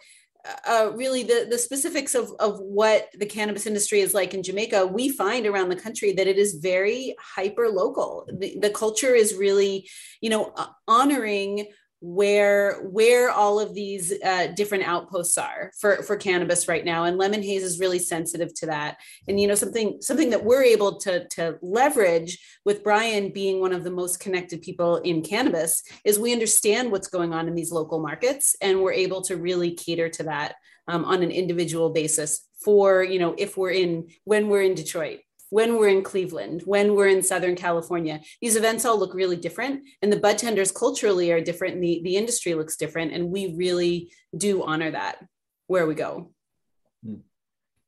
uh, 0.66 0.90
really 0.94 1.23
the, 1.23 1.47
the 1.49 1.59
specifics 1.59 2.14
of, 2.14 2.32
of 2.40 2.59
what 2.61 3.09
the 3.18 3.26
cannabis 3.26 3.66
industry 3.66 4.00
is 4.00 4.14
like 4.14 4.35
in 4.35 4.42
Jamaica, 4.42 4.87
we 4.87 5.09
find 5.09 5.47
around 5.47 5.68
the 5.68 5.76
country 5.76 6.12
that 6.12 6.26
it 6.26 6.38
is 6.38 6.54
very 6.54 7.14
hyper 7.18 7.68
local. 7.68 8.28
The, 8.32 8.59
the 8.61 8.70
culture 8.70 9.14
is 9.14 9.35
really, 9.35 9.88
you 10.20 10.30
know, 10.30 10.52
uh, 10.56 10.66
honoring 10.88 11.66
where 12.00 12.80
where 12.83 13.30
all 13.30 13.61
of 13.61 13.75
these 13.75 14.12
uh, 14.25 14.49
different 14.57 14.85
outposts 14.85 15.37
are 15.37 15.71
for 15.78 16.02
for 16.02 16.16
cannabis 16.16 16.66
right 16.66 16.85
now. 16.85 17.04
And 17.04 17.19
lemon 17.19 17.42
haze 17.42 17.62
is 17.62 17.80
really 17.80 17.99
sensitive 17.99 18.54
to 18.54 18.66
that. 18.66 18.99
And 19.28 19.38
you 19.38 19.47
know 19.47 19.54
something 19.54 20.00
something 20.00 20.30
that 20.30 20.45
we're 20.45 20.62
able 20.62 20.99
to 21.00 21.26
to 21.28 21.59
leverage 21.62 22.38
with 22.64 22.85
brian 22.85 23.30
being 23.30 23.61
one 23.61 23.73
of 23.73 23.85
the 23.85 23.90
most 23.90 24.21
connected 24.21 24.62
people 24.62 24.97
in 24.99 25.23
cannabis 25.23 25.83
is 26.04 26.19
we 26.19 26.33
understand 26.33 26.90
what's 26.90 27.09
going 27.09 27.33
on 27.33 27.49
in 27.49 27.54
these 27.54 27.73
local 27.73 28.00
markets 28.00 28.57
and 28.61 28.80
we're 28.80 28.92
able 28.92 29.23
to 29.23 29.37
really 29.37 29.73
cater 29.73 30.09
to 30.09 30.23
that 30.25 30.57
um, 30.88 31.04
on 31.04 31.23
an 31.23 31.30
individual 31.30 31.90
basis 31.90 32.47
for 32.64 33.02
you 33.02 33.19
know 33.19 33.35
if 33.38 33.57
we're 33.57 33.71
in 33.71 34.09
when 34.25 34.49
we're 34.49 34.62
in 34.62 34.75
detroit 34.75 35.21
when 35.50 35.76
we're 35.76 35.88
in 35.88 36.02
Cleveland, 36.02 36.62
when 36.64 36.95
we're 36.95 37.09
in 37.09 37.23
Southern 37.23 37.57
California. 37.57 38.21
These 38.40 38.57
events 38.57 38.85
all 38.85 38.99
look 38.99 39.14
really 39.14 39.37
different, 39.37 39.83
and 40.00 40.12
the 40.12 40.19
bud 40.19 40.38
tenders 40.38 40.73
culturally 40.73 41.30
are 41.33 41.40
different, 41.40 41.75
and 41.75 41.85
the, 41.85 42.00
the 42.02 42.16
industry 42.16 42.54
looks 42.54 42.76
different. 42.76 43.12
And 43.12 43.30
we 43.30 43.54
really 43.54 44.12
do 44.37 44.62
honor 44.62 44.92
that 44.92 45.25
where 45.66 45.87
we 45.87 45.95
go. 45.95 46.33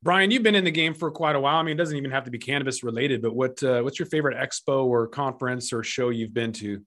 Brian, 0.02 0.32
you've 0.32 0.42
been 0.42 0.56
in 0.56 0.64
the 0.64 0.70
game 0.70 0.94
for 0.94 1.12
quite 1.12 1.36
a 1.36 1.40
while. 1.40 1.56
I 1.56 1.62
mean, 1.62 1.76
it 1.76 1.78
doesn't 1.78 1.96
even 1.96 2.10
have 2.10 2.24
to 2.24 2.30
be 2.30 2.38
cannabis 2.38 2.82
related, 2.82 3.22
but 3.22 3.34
what 3.34 3.62
uh, 3.62 3.82
what's 3.82 3.98
your 3.98 4.06
favorite 4.06 4.36
expo 4.36 4.84
or 4.84 5.06
conference 5.06 5.72
or 5.72 5.84
show 5.84 6.10
you've 6.10 6.34
been 6.34 6.52
to? 6.54 6.82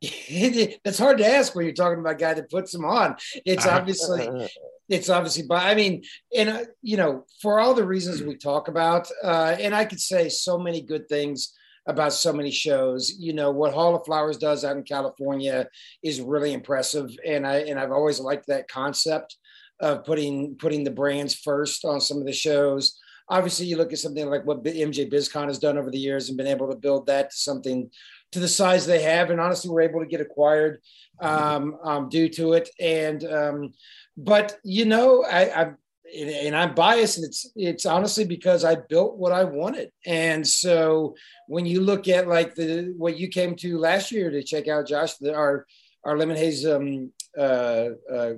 It's 0.30 0.98
hard 0.98 1.18
to 1.18 1.26
ask 1.26 1.54
when 1.54 1.64
you're 1.64 1.74
talking 1.74 1.98
about 1.98 2.12
a 2.12 2.16
guy 2.16 2.34
that 2.34 2.50
puts 2.50 2.70
them 2.70 2.84
on. 2.84 3.16
It's 3.44 3.66
obviously 3.66 4.28
it's 4.88 5.08
obviously 5.08 5.44
but 5.46 5.62
i 5.62 5.74
mean 5.74 6.02
and 6.36 6.48
uh, 6.48 6.64
you 6.82 6.96
know 6.96 7.24
for 7.40 7.60
all 7.60 7.74
the 7.74 7.86
reasons 7.86 8.22
we 8.22 8.36
talk 8.36 8.68
about 8.68 9.10
uh, 9.24 9.56
and 9.60 9.74
i 9.74 9.84
could 9.84 10.00
say 10.00 10.28
so 10.28 10.58
many 10.58 10.80
good 10.80 11.08
things 11.08 11.54
about 11.86 12.12
so 12.12 12.32
many 12.32 12.50
shows 12.50 13.14
you 13.18 13.32
know 13.32 13.50
what 13.50 13.72
hall 13.72 13.94
of 13.94 14.04
flowers 14.04 14.36
does 14.36 14.64
out 14.64 14.76
in 14.76 14.82
california 14.82 15.66
is 16.02 16.20
really 16.20 16.52
impressive 16.52 17.10
and 17.26 17.46
i 17.46 17.56
and 17.60 17.78
i've 17.78 17.92
always 17.92 18.20
liked 18.20 18.46
that 18.46 18.68
concept 18.68 19.36
of 19.80 20.04
putting 20.04 20.56
putting 20.56 20.84
the 20.84 20.90
brands 20.90 21.34
first 21.34 21.84
on 21.84 22.00
some 22.00 22.18
of 22.18 22.26
the 22.26 22.32
shows. 22.32 22.98
Obviously 23.28 23.66
you 23.66 23.76
look 23.76 23.92
at 23.92 23.98
something 23.98 24.28
like 24.28 24.44
what 24.44 24.64
mj 24.64 25.12
bizcon 25.12 25.46
has 25.46 25.58
done 25.58 25.78
over 25.78 25.90
the 25.90 25.98
years 25.98 26.28
and 26.28 26.38
been 26.38 26.46
able 26.46 26.68
to 26.70 26.76
build 26.76 27.06
that 27.06 27.30
to 27.30 27.36
something 27.36 27.90
to 28.32 28.40
the 28.40 28.48
size 28.48 28.86
they 28.86 29.02
have 29.02 29.30
and 29.30 29.40
honestly 29.40 29.70
we're 29.70 29.82
able 29.82 30.00
to 30.00 30.06
get 30.06 30.20
acquired 30.20 30.80
um, 31.20 31.76
um, 31.82 32.08
due 32.08 32.28
to 32.28 32.54
it. 32.54 32.68
And 32.80 33.24
um, 33.24 33.72
but 34.18 34.58
you 34.64 34.84
know, 34.84 35.24
I, 35.24 35.62
I 35.62 35.72
and 36.14 36.56
I'm 36.56 36.74
biased, 36.74 37.18
and 37.18 37.26
it's 37.26 37.50
it's 37.54 37.86
honestly 37.86 38.24
because 38.24 38.64
I 38.64 38.74
built 38.74 39.16
what 39.16 39.32
I 39.32 39.44
wanted. 39.44 39.92
And 40.04 40.46
so 40.46 41.14
when 41.46 41.66
you 41.66 41.80
look 41.80 42.08
at 42.08 42.26
like 42.26 42.54
the 42.54 42.92
what 42.96 43.16
you 43.16 43.28
came 43.28 43.54
to 43.56 43.78
last 43.78 44.10
year 44.10 44.30
to 44.30 44.42
check 44.42 44.66
out, 44.66 44.88
Josh, 44.88 45.14
the, 45.14 45.34
our 45.34 45.66
our 46.04 46.18
Lemon 46.18 46.36
Haze 46.36 46.66
um 46.66 47.12
uh, 47.38 47.90
uh 48.12 48.32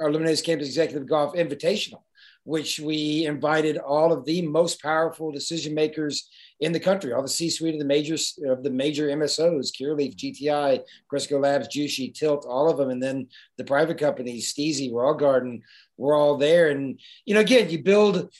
our 0.00 0.10
Lemon 0.10 0.28
Haze 0.28 0.40
Campus 0.40 0.68
Executive 0.68 1.06
Golf 1.06 1.34
Invitational, 1.34 2.02
which 2.44 2.80
we 2.80 3.26
invited 3.26 3.76
all 3.76 4.12
of 4.12 4.24
the 4.24 4.40
most 4.42 4.80
powerful 4.80 5.32
decision 5.32 5.74
makers 5.74 6.30
in 6.60 6.72
the 6.72 6.80
country, 6.80 7.12
all 7.12 7.22
the 7.22 7.28
C-suite 7.28 7.74
of 7.74 7.80
the 7.80 7.86
major 7.86 8.16
of 8.46 8.62
the 8.62 8.70
major 8.70 9.08
MSOs, 9.08 9.70
Curaleaf, 9.72 10.16
GTI, 10.16 10.82
Cresco 11.08 11.38
Labs, 11.38 11.68
Jushi, 11.68 12.14
Tilt, 12.14 12.46
all 12.46 12.70
of 12.70 12.76
them, 12.76 12.90
and 12.90 13.02
then 13.02 13.28
the 13.56 13.64
private 13.64 13.98
companies, 13.98 14.52
STIIIZY, 14.52 14.90
Raw 14.92 15.14
Garden, 15.14 15.62
we're 15.96 16.16
all 16.16 16.36
there. 16.36 16.68
And 16.68 17.00
you 17.24 17.34
know, 17.34 17.40
again, 17.40 17.70
you 17.70 17.82
build. 17.82 18.32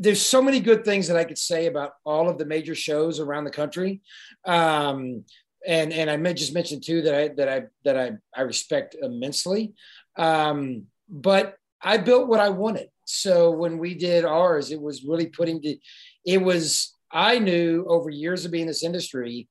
There's 0.00 0.24
so 0.24 0.40
many 0.40 0.60
good 0.60 0.84
things 0.84 1.08
that 1.08 1.16
I 1.16 1.24
could 1.24 1.38
say 1.38 1.66
about 1.66 1.92
all 2.04 2.28
of 2.28 2.38
the 2.38 2.46
major 2.46 2.74
shows 2.74 3.18
around 3.18 3.44
the 3.44 3.50
country. 3.50 4.00
Um, 4.44 5.24
and 5.66 5.92
and 5.92 6.10
I 6.10 6.32
just 6.32 6.54
mentioned 6.54 6.84
too 6.84 7.02
that 7.02 7.14
I 7.14 7.28
that 7.28 7.48
I 7.48 7.62
that 7.84 7.96
I 7.96 8.12
I 8.34 8.42
respect 8.42 8.96
immensely. 9.00 9.72
Um, 10.16 10.86
but 11.08 11.56
I 11.80 11.96
built 11.98 12.28
what 12.28 12.40
I 12.40 12.48
wanted. 12.48 12.88
So 13.04 13.50
when 13.50 13.78
we 13.78 13.94
did 13.94 14.24
ours, 14.24 14.70
it 14.70 14.80
was 14.80 15.04
really 15.04 15.26
putting 15.26 15.60
the, 15.60 15.80
it 16.26 16.42
was 16.42 16.92
I 17.10 17.38
knew 17.38 17.84
over 17.88 18.10
years 18.10 18.44
of 18.44 18.50
being 18.50 18.62
in 18.62 18.68
this 18.68 18.84
industry 18.84 19.48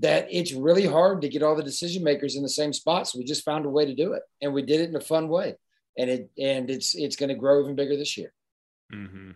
that 0.00 0.28
it's 0.30 0.52
really 0.52 0.86
hard 0.86 1.22
to 1.22 1.28
get 1.28 1.42
all 1.42 1.56
the 1.56 1.62
decision 1.62 2.04
makers 2.04 2.36
in 2.36 2.42
the 2.42 2.48
same 2.48 2.72
spot. 2.72 3.08
So 3.08 3.18
we 3.18 3.24
just 3.24 3.44
found 3.44 3.66
a 3.66 3.70
way 3.70 3.84
to 3.86 3.94
do 3.94 4.12
it, 4.12 4.22
and 4.40 4.52
we 4.52 4.62
did 4.62 4.80
it 4.80 4.90
in 4.90 4.96
a 4.96 5.00
fun 5.00 5.28
way, 5.28 5.56
and 5.96 6.10
it 6.10 6.30
and 6.38 6.70
it's 6.70 6.94
it's 6.94 7.16
going 7.16 7.30
to 7.30 7.34
grow 7.34 7.62
even 7.62 7.74
bigger 7.74 7.96
this 7.96 8.16
year. 8.16 8.32
Mm-hmm. 8.92 9.30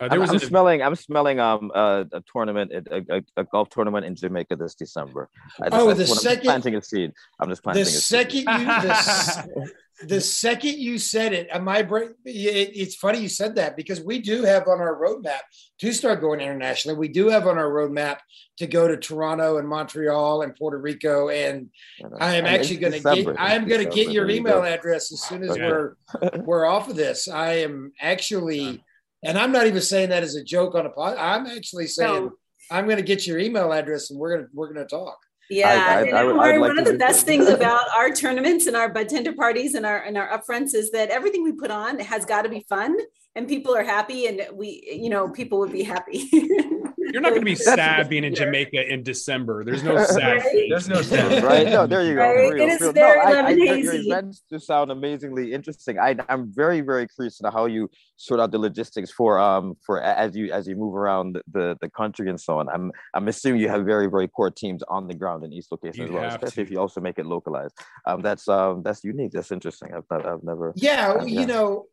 Uh, 0.00 0.08
I'm, 0.10 0.22
I'm 0.22 0.34
a, 0.34 0.40
smelling. 0.40 0.82
I'm 0.82 0.96
smelling 0.96 1.38
um 1.38 1.70
uh, 1.74 2.04
a 2.12 2.22
tournament, 2.32 2.72
a, 2.72 3.04
a, 3.10 3.22
a, 3.36 3.44
golf 3.44 3.68
tournament 3.68 4.04
in 4.04 4.16
Jamaica 4.16 4.56
this 4.56 4.74
December. 4.74 5.28
I 5.60 5.70
just, 5.70 5.80
oh, 5.80 5.94
the 5.94 6.06
second 6.06 6.44
planting 6.44 6.74
a 6.74 6.82
seed. 6.82 7.12
I'm 7.38 7.48
just 7.48 7.62
planting. 7.62 7.84
The 7.84 7.90
second 7.90 8.38
you 8.38 8.44
the, 8.44 9.72
the 10.02 10.20
second 10.20 10.78
you 10.78 10.98
said 10.98 11.32
it, 11.32 11.48
uh, 11.52 11.60
my 11.60 11.82
brain, 11.82 12.14
it, 12.24 12.72
it's 12.74 12.96
funny 12.96 13.20
you 13.20 13.28
said 13.28 13.54
that 13.56 13.76
because 13.76 14.00
we 14.00 14.18
do 14.18 14.42
have 14.42 14.66
on 14.66 14.80
our 14.80 15.00
roadmap 15.00 15.40
to 15.78 15.92
start 15.92 16.20
going 16.20 16.40
internationally. 16.40 16.98
We 16.98 17.08
do 17.08 17.28
have 17.28 17.46
on 17.46 17.58
our 17.58 17.70
roadmap 17.70 18.18
to 18.58 18.66
go 18.66 18.88
to 18.88 18.96
Toronto 18.96 19.58
and 19.58 19.68
Montreal 19.68 20.42
and 20.42 20.54
Puerto 20.56 20.78
Rico, 20.78 21.28
and 21.28 21.70
I 22.18 22.36
am 22.36 22.44
actually 22.44 22.78
going 22.78 22.92
to 22.94 23.00
get. 23.00 23.40
I 23.40 23.54
am 23.54 23.68
going 23.68 23.84
to 23.84 23.90
get 23.90 24.10
your 24.10 24.28
email 24.28 24.62
address 24.62 25.12
as 25.12 25.22
soon 25.22 25.44
as 25.44 25.50
okay. 25.50 25.62
we're 25.62 25.94
we're 26.44 26.66
off 26.66 26.88
of 26.88 26.96
this. 26.96 27.28
I 27.28 27.58
am 27.58 27.92
actually, 28.00 28.82
and 29.22 29.38
I'm 29.38 29.52
not 29.52 29.66
even 29.66 29.80
saying 29.82 30.08
that 30.08 30.24
as 30.24 30.34
a 30.34 30.42
joke 30.42 30.74
on 30.74 30.86
a 30.86 30.90
pod. 30.90 31.16
I'm 31.18 31.46
actually 31.46 31.86
saying 31.86 32.26
no. 32.26 32.32
I'm 32.70 32.86
going 32.86 32.96
to 32.96 33.04
get 33.04 33.26
your 33.26 33.38
email 33.38 33.72
address, 33.72 34.10
and 34.10 34.18
we're 34.18 34.36
gonna 34.36 34.48
we're 34.52 34.72
gonna 34.72 34.86
talk. 34.86 35.18
Yeah, 35.50 36.04
I, 36.04 36.08
I, 36.08 36.22
I, 36.22 36.32
like 36.32 36.60
one 36.60 36.78
of 36.78 36.84
the 36.84 36.96
best 36.96 37.26
things 37.26 37.48
about 37.48 37.86
our 37.96 38.10
tournaments 38.10 38.66
and 38.66 38.76
our 38.76 38.88
bud 38.88 39.08
tender 39.08 39.32
parties 39.32 39.74
and 39.74 39.84
our 39.84 40.00
and 40.02 40.16
our 40.16 40.28
upfronts 40.28 40.74
is 40.74 40.90
that 40.92 41.10
everything 41.10 41.42
we 41.42 41.52
put 41.52 41.70
on 41.70 41.98
has 42.00 42.24
got 42.24 42.42
to 42.42 42.48
be 42.48 42.64
fun 42.68 42.96
and 43.34 43.46
people 43.48 43.76
are 43.76 43.84
happy 43.84 44.26
and 44.26 44.46
we 44.54 44.82
you 44.90 45.10
know 45.10 45.28
people 45.28 45.58
would 45.58 45.72
be 45.72 45.82
happy. 45.82 46.30
You're 47.14 47.22
not 47.22 47.28
going 47.30 47.42
to 47.42 47.44
be 47.46 47.54
sad 47.54 48.08
being 48.08 48.24
in 48.24 48.34
Jamaica 48.34 48.92
in 48.92 49.04
December. 49.04 49.62
There's 49.62 49.84
no 49.84 49.94
sad. 50.04 50.38
Right? 50.38 50.66
There's 50.68 50.88
no 50.88 51.00
sense. 51.00 51.44
right? 51.44 51.68
No, 51.68 51.86
there 51.86 52.02
you 52.02 52.14
go. 52.14 52.22
Right, 52.22 52.52
Real, 52.52 52.68
it 52.68 52.72
is 52.72 52.80
real. 52.80 52.92
very 52.92 53.20
I, 53.20 53.22
I, 53.22 53.42
lemon 53.42 53.58
your- 53.58 53.76
your 53.76 53.94
events 53.94 54.42
do 54.50 54.58
sound 54.58 54.90
amazingly 54.90 55.52
interesting. 55.52 55.96
I, 56.00 56.16
I'm 56.28 56.52
very, 56.52 56.80
very 56.80 57.06
curious 57.06 57.38
to 57.38 57.52
how 57.52 57.66
you 57.66 57.88
sort 58.16 58.40
out 58.40 58.50
the 58.50 58.58
logistics 58.58 59.12
for 59.12 59.38
um 59.38 59.76
for 59.86 60.02
as 60.02 60.34
you 60.34 60.50
as 60.52 60.66
you 60.66 60.74
move 60.74 60.94
around 60.96 61.40
the, 61.56 61.76
the 61.80 61.88
country 62.00 62.28
and 62.30 62.40
so 62.46 62.58
on. 62.58 62.68
I'm 62.68 62.90
I'm 63.14 63.28
assuming 63.28 63.60
you 63.60 63.68
have 63.68 63.84
very, 63.84 64.08
very 64.08 64.26
core 64.26 64.50
teams 64.50 64.82
on 64.88 65.06
the 65.06 65.14
ground 65.14 65.44
in 65.44 65.52
each 65.52 65.66
location 65.70 66.00
You 66.02 66.08
as 66.08 66.14
well, 66.14 66.24
especially 66.34 66.62
to. 66.64 66.66
if 66.66 66.70
you 66.72 66.78
also 66.80 67.00
make 67.00 67.18
it 67.22 67.26
localized. 67.26 67.74
Um, 68.08 68.22
that's 68.22 68.48
um 68.48 68.82
that's 68.82 69.04
unique. 69.04 69.30
That's 69.36 69.52
interesting. 69.52 69.88
I've 69.96 70.08
I've, 70.10 70.26
I've 70.26 70.42
never. 70.42 70.72
Yeah, 70.74 71.12
Uh, 71.20 71.24
yeah. 71.24 71.40
you 71.40 71.46
know, 71.46 71.86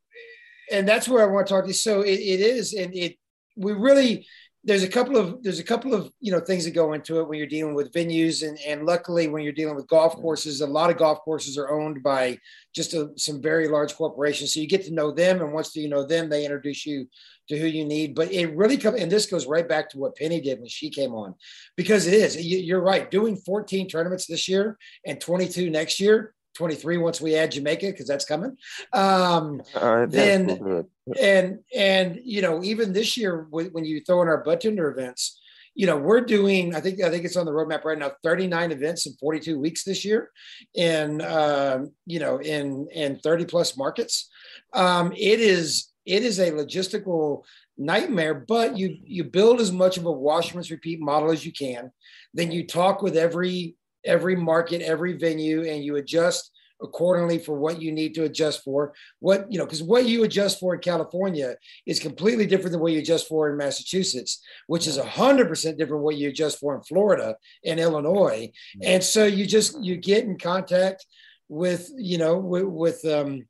and 0.71 0.87
that's 0.89 1.07
where 1.07 1.21
I 1.21 1.31
want 1.31 1.45
to 1.45 1.53
talk 1.53 1.63
to 1.65 1.67
you. 1.69 1.73
So 1.73 2.01
it, 2.01 2.19
it 2.33 2.39
is, 2.55 2.73
and 2.73 2.89
it 2.95 3.17
we 3.55 3.73
really 3.73 4.25
there's 4.63 4.83
a 4.83 4.87
couple 4.87 5.17
of 5.17 5.41
there's 5.43 5.59
a 5.59 5.63
couple 5.63 5.93
of 5.93 6.11
you 6.19 6.31
know 6.31 6.39
things 6.39 6.65
that 6.65 6.71
go 6.71 6.93
into 6.93 7.19
it 7.19 7.27
when 7.27 7.37
you're 7.37 7.47
dealing 7.47 7.73
with 7.73 7.91
venues 7.91 8.47
and 8.47 8.59
and 8.59 8.85
luckily 8.85 9.27
when 9.27 9.43
you're 9.43 9.51
dealing 9.51 9.75
with 9.75 9.87
golf 9.87 10.15
courses 10.15 10.61
a 10.61 10.67
lot 10.67 10.91
of 10.91 10.97
golf 10.97 11.19
courses 11.21 11.57
are 11.57 11.71
owned 11.71 12.03
by 12.03 12.37
just 12.73 12.93
a, 12.93 13.09
some 13.17 13.41
very 13.41 13.67
large 13.67 13.95
corporations. 13.95 14.53
So 14.53 14.59
you 14.59 14.67
get 14.67 14.85
to 14.85 14.93
know 14.93 15.11
them 15.11 15.41
and 15.41 15.53
once 15.53 15.75
you 15.75 15.89
know 15.89 16.05
them 16.05 16.29
they 16.29 16.45
introduce 16.45 16.85
you 16.85 17.07
to 17.49 17.59
who 17.59 17.67
you 17.67 17.85
need. 17.85 18.15
But 18.15 18.31
it 18.31 18.55
really 18.55 18.77
comes 18.77 19.01
and 19.01 19.11
this 19.11 19.25
goes 19.25 19.45
right 19.45 19.67
back 19.67 19.89
to 19.89 19.97
what 19.97 20.15
penny 20.15 20.39
did 20.39 20.59
when 20.59 20.69
she 20.69 20.89
came 20.89 21.13
on. 21.13 21.35
Because 21.75 22.07
it 22.07 22.13
is 22.13 22.35
you, 22.35 22.59
you're 22.59 22.81
right 22.81 23.09
doing 23.11 23.35
14 23.35 23.87
tournaments 23.87 24.25
this 24.25 24.47
year 24.47 24.77
and 25.05 25.19
22 25.19 25.69
next 25.69 25.99
year 25.99 26.33
23 26.55 26.97
once 26.97 27.21
we 27.21 27.35
add 27.35 27.51
jamaica 27.51 27.87
because 27.87 28.07
that's 28.07 28.25
coming. 28.25 28.57
Um 28.93 29.61
right. 29.75 30.09
Then- 30.09 30.49
yeah, 30.49 30.81
and 31.21 31.59
and 31.75 32.19
you 32.23 32.41
know 32.41 32.63
even 32.63 32.93
this 32.93 33.17
year 33.17 33.47
when 33.49 33.67
when 33.67 33.85
you 33.85 34.01
throw 34.01 34.21
in 34.21 34.27
our 34.27 34.43
budtender 34.43 34.91
events 34.91 35.39
you 35.73 35.87
know 35.87 35.97
we're 35.97 36.21
doing 36.21 36.75
i 36.75 36.79
think 36.81 37.01
i 37.01 37.09
think 37.09 37.23
it's 37.25 37.37
on 37.37 37.45
the 37.45 37.51
roadmap 37.51 37.83
right 37.85 37.97
now 37.97 38.11
39 38.23 38.71
events 38.71 39.05
in 39.05 39.13
42 39.13 39.57
weeks 39.59 39.83
this 39.83 40.03
year 40.03 40.29
in 40.75 41.21
um, 41.21 41.91
you 42.05 42.19
know 42.19 42.39
in 42.39 42.87
in 42.91 43.17
30 43.19 43.45
plus 43.45 43.77
markets. 43.77 44.29
Um, 44.73 45.11
it 45.13 45.39
is 45.39 45.89
it 46.05 46.23
is 46.23 46.39
a 46.39 46.51
logistical 46.51 47.43
nightmare 47.77 48.35
but 48.35 48.77
you 48.77 48.97
you 49.03 49.23
build 49.23 49.59
as 49.59 49.71
much 49.71 49.97
of 49.97 50.05
a 50.05 50.11
wash 50.11 50.53
rinse 50.53 50.71
repeat 50.71 50.99
model 50.99 51.31
as 51.31 51.45
you 51.45 51.51
can. 51.51 51.91
Then 52.33 52.51
you 52.51 52.67
talk 52.67 53.01
with 53.01 53.17
every 53.17 53.75
every 54.05 54.35
market 54.35 54.81
every 54.81 55.13
venue 55.13 55.63
and 55.63 55.83
you 55.83 55.95
adjust 55.95 56.51
accordingly 56.81 57.37
for 57.37 57.59
what 57.59 57.79
you 57.79 57.91
need 57.91 58.15
to 58.15 58.23
adjust 58.23 58.63
for. 58.63 58.93
What 59.19 59.51
you 59.51 59.59
know 59.59 59.65
because 59.65 59.83
what 59.83 60.05
you 60.05 60.23
adjust 60.23 60.59
for 60.59 60.73
in 60.73 60.81
california 60.81 61.55
is 61.85 61.99
completely 61.99 62.45
different 62.45 62.71
than 62.71 62.81
what 62.81 62.91
you 62.91 62.99
adjust 62.99 63.27
for 63.27 63.49
in 63.49 63.57
massachusetts 63.57 64.41
which 64.67 64.87
is 64.87 64.97
100% 64.97 65.77
different 65.77 66.03
what 66.03 66.17
you 66.17 66.29
adjust 66.29 66.59
for 66.59 66.75
in 66.75 66.81
florida 66.83 67.35
and 67.65 67.79
illinois. 67.79 68.51
And 68.81 69.03
so 69.03 69.25
you 69.25 69.45
just 69.45 69.81
you 69.83 69.97
get 69.97 70.25
in 70.25 70.37
contact 70.37 71.05
with 71.49 71.89
you 71.97 72.17
know 72.17 72.37
with 72.37 72.63
with 72.63 73.05
um 73.05 73.45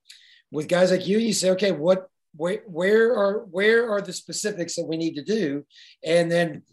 with 0.52 0.68
guys 0.68 0.92
like 0.92 1.08
you 1.08 1.20
you 1.20 1.34
say 1.34 1.52
okay 1.52 1.72
what 1.72 2.08
where 2.36 2.62
where 2.66 3.16
are 3.16 3.40
where 3.46 3.90
are 3.90 4.02
the 4.02 4.14
specifics 4.14 4.76
that 4.76 4.86
we 4.86 4.98
need 4.98 5.16
to 5.16 5.24
do? 5.24 5.66
And 6.04 6.32
then 6.32 6.64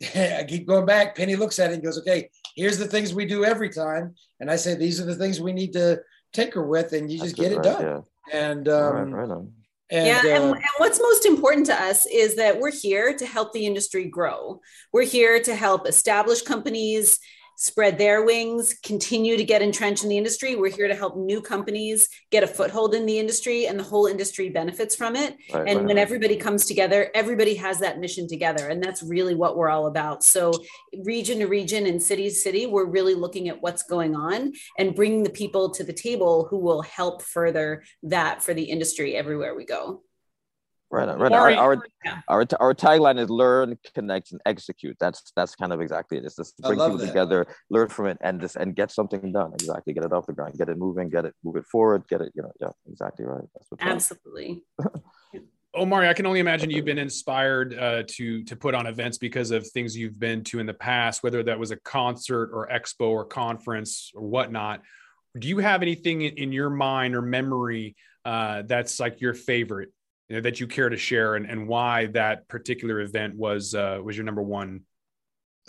I 0.14 0.44
keep 0.46 0.66
going 0.66 0.86
back. 0.86 1.16
Penny 1.16 1.36
looks 1.36 1.58
at 1.58 1.70
it 1.70 1.74
and 1.74 1.82
goes, 1.82 1.98
"Okay, 1.98 2.30
here's 2.58 2.78
the 2.78 2.88
things 2.88 3.14
we 3.14 3.24
do 3.24 3.44
every 3.44 3.70
time," 3.70 4.14
and 4.40 4.50
I 4.50 4.56
say, 4.56 4.74
"These 4.74 5.00
are 5.00 5.06
the 5.06 5.14
things 5.14 5.40
we 5.40 5.52
need 5.52 5.72
to 5.74 6.00
tinker 6.32 6.66
with," 6.66 6.92
and 6.92 7.10
you 7.10 7.18
just 7.18 7.36
That's 7.36 7.48
get 7.48 7.52
it 7.52 7.56
right, 7.56 7.64
done. 7.64 7.82
Yeah. 7.82 8.00
And 8.32 8.68
um, 8.68 9.12
right, 9.12 9.28
right 9.28 9.46
and, 9.90 10.06
yeah, 10.06 10.36
and, 10.36 10.44
uh, 10.44 10.52
and 10.52 10.64
what's 10.78 11.00
most 11.00 11.24
important 11.24 11.66
to 11.66 11.74
us 11.74 12.04
is 12.04 12.36
that 12.36 12.60
we're 12.60 12.70
here 12.70 13.14
to 13.16 13.26
help 13.26 13.52
the 13.52 13.64
industry 13.64 14.04
grow. 14.04 14.60
We're 14.92 15.06
here 15.06 15.42
to 15.42 15.54
help 15.54 15.88
establish 15.88 16.42
companies 16.42 17.18
spread 17.58 17.98
their 17.98 18.24
wings, 18.24 18.72
continue 18.84 19.36
to 19.36 19.42
get 19.42 19.62
entrenched 19.62 20.04
in 20.04 20.08
the 20.08 20.16
industry. 20.16 20.54
We're 20.54 20.70
here 20.70 20.86
to 20.86 20.94
help 20.94 21.16
new 21.16 21.40
companies 21.40 22.08
get 22.30 22.44
a 22.44 22.46
foothold 22.46 22.94
in 22.94 23.04
the 23.04 23.18
industry, 23.18 23.66
and 23.66 23.78
the 23.78 23.84
whole 23.84 24.06
industry 24.06 24.48
benefits 24.48 24.94
from 24.94 25.16
it. 25.16 25.36
Right, 25.52 25.68
And 25.68 25.78
right, 25.80 25.86
when 25.86 25.96
right. 25.96 25.98
everybody 25.98 26.36
comes 26.36 26.66
together, 26.66 27.10
everybody 27.16 27.56
has 27.56 27.80
that 27.80 27.98
mission 27.98 28.28
together. 28.28 28.68
And 28.68 28.80
that's 28.80 29.02
really 29.02 29.34
what 29.34 29.56
we're 29.56 29.70
all 29.70 29.88
about. 29.88 30.22
So, 30.22 30.52
region 31.04 31.40
to 31.40 31.46
region 31.46 31.86
and 31.86 32.00
city 32.00 32.28
to 32.28 32.34
city, 32.34 32.66
we're 32.66 32.86
really 32.86 33.14
looking 33.14 33.48
at 33.48 33.60
what's 33.60 33.82
going 33.82 34.14
on 34.14 34.52
and 34.78 34.94
bringing 34.94 35.24
the 35.24 35.30
people 35.30 35.70
to 35.70 35.82
the 35.82 35.92
table 35.92 36.46
who 36.48 36.58
will 36.58 36.82
help 36.82 37.22
further 37.22 37.82
that 38.04 38.40
for 38.40 38.54
the 38.54 38.62
industry 38.62 39.16
everywhere 39.16 39.56
we 39.56 39.64
go. 39.64 40.02
Right 40.90 41.08
on, 41.08 41.18
right 41.18 41.32
on. 41.32 41.38
Our, 41.38 41.74
our, 41.74 41.86
Yeah. 42.04 42.20
our, 42.28 42.46
our 42.60 42.74
tagline 42.74 43.18
is 43.18 43.28
learn, 43.28 43.78
connect, 43.94 44.32
and 44.32 44.40
execute. 44.46 44.96
That's 44.98 45.32
that's 45.36 45.54
kind 45.54 45.72
of 45.72 45.82
exactly 45.82 46.16
it. 46.16 46.24
It's 46.24 46.36
just 46.36 46.54
I 46.64 46.68
bring 46.68 46.78
people 46.78 46.96
that. 46.96 47.06
together, 47.06 47.46
learn 47.68 47.88
from 47.88 48.06
it, 48.06 48.18
and 48.22 48.40
just 48.40 48.56
and 48.56 48.74
get 48.74 48.90
something 48.90 49.30
done. 49.32 49.52
Exactly, 49.52 49.92
get 49.92 50.04
it 50.04 50.12
off 50.12 50.26
the 50.26 50.32
ground, 50.32 50.56
get 50.56 50.70
it 50.70 50.78
moving, 50.78 51.10
get 51.10 51.26
it 51.26 51.34
move 51.44 51.56
it 51.56 51.66
forward, 51.66 52.04
get 52.08 52.22
it. 52.22 52.32
You 52.34 52.42
know, 52.42 52.52
yeah, 52.60 52.70
exactly 52.90 53.26
right. 53.26 53.44
That's 53.54 53.66
what's. 53.70 53.82
Absolutely. 53.84 54.62
Omari, 55.74 56.08
I 56.08 56.14
can 56.14 56.24
only 56.24 56.40
imagine 56.40 56.70
you've 56.70 56.86
been 56.86 56.98
inspired 56.98 57.78
uh, 57.78 58.02
to 58.08 58.42
to 58.44 58.56
put 58.56 58.74
on 58.74 58.86
events 58.86 59.18
because 59.18 59.50
of 59.50 59.66
things 59.68 59.94
you've 59.94 60.18
been 60.18 60.42
to 60.44 60.58
in 60.58 60.66
the 60.66 60.74
past, 60.74 61.22
whether 61.22 61.42
that 61.42 61.58
was 61.58 61.70
a 61.70 61.76
concert 61.76 62.50
or 62.54 62.66
expo 62.68 63.10
or 63.10 63.26
conference 63.26 64.10
or 64.14 64.22
whatnot. 64.22 64.80
Do 65.38 65.46
you 65.46 65.58
have 65.58 65.82
anything 65.82 66.22
in, 66.22 66.34
in 66.34 66.52
your 66.52 66.70
mind 66.70 67.14
or 67.14 67.20
memory 67.20 67.94
uh, 68.24 68.62
that's 68.66 68.98
like 68.98 69.20
your 69.20 69.34
favorite, 69.34 69.90
you 70.28 70.36
know, 70.36 70.42
that 70.42 70.60
you 70.60 70.66
care 70.66 70.88
to 70.88 70.96
share, 70.96 71.36
and, 71.36 71.46
and 71.46 71.66
why 71.66 72.06
that 72.06 72.48
particular 72.48 73.00
event 73.00 73.34
was 73.34 73.74
uh, 73.74 74.00
was 74.02 74.16
your 74.16 74.24
number 74.24 74.42
one? 74.42 74.82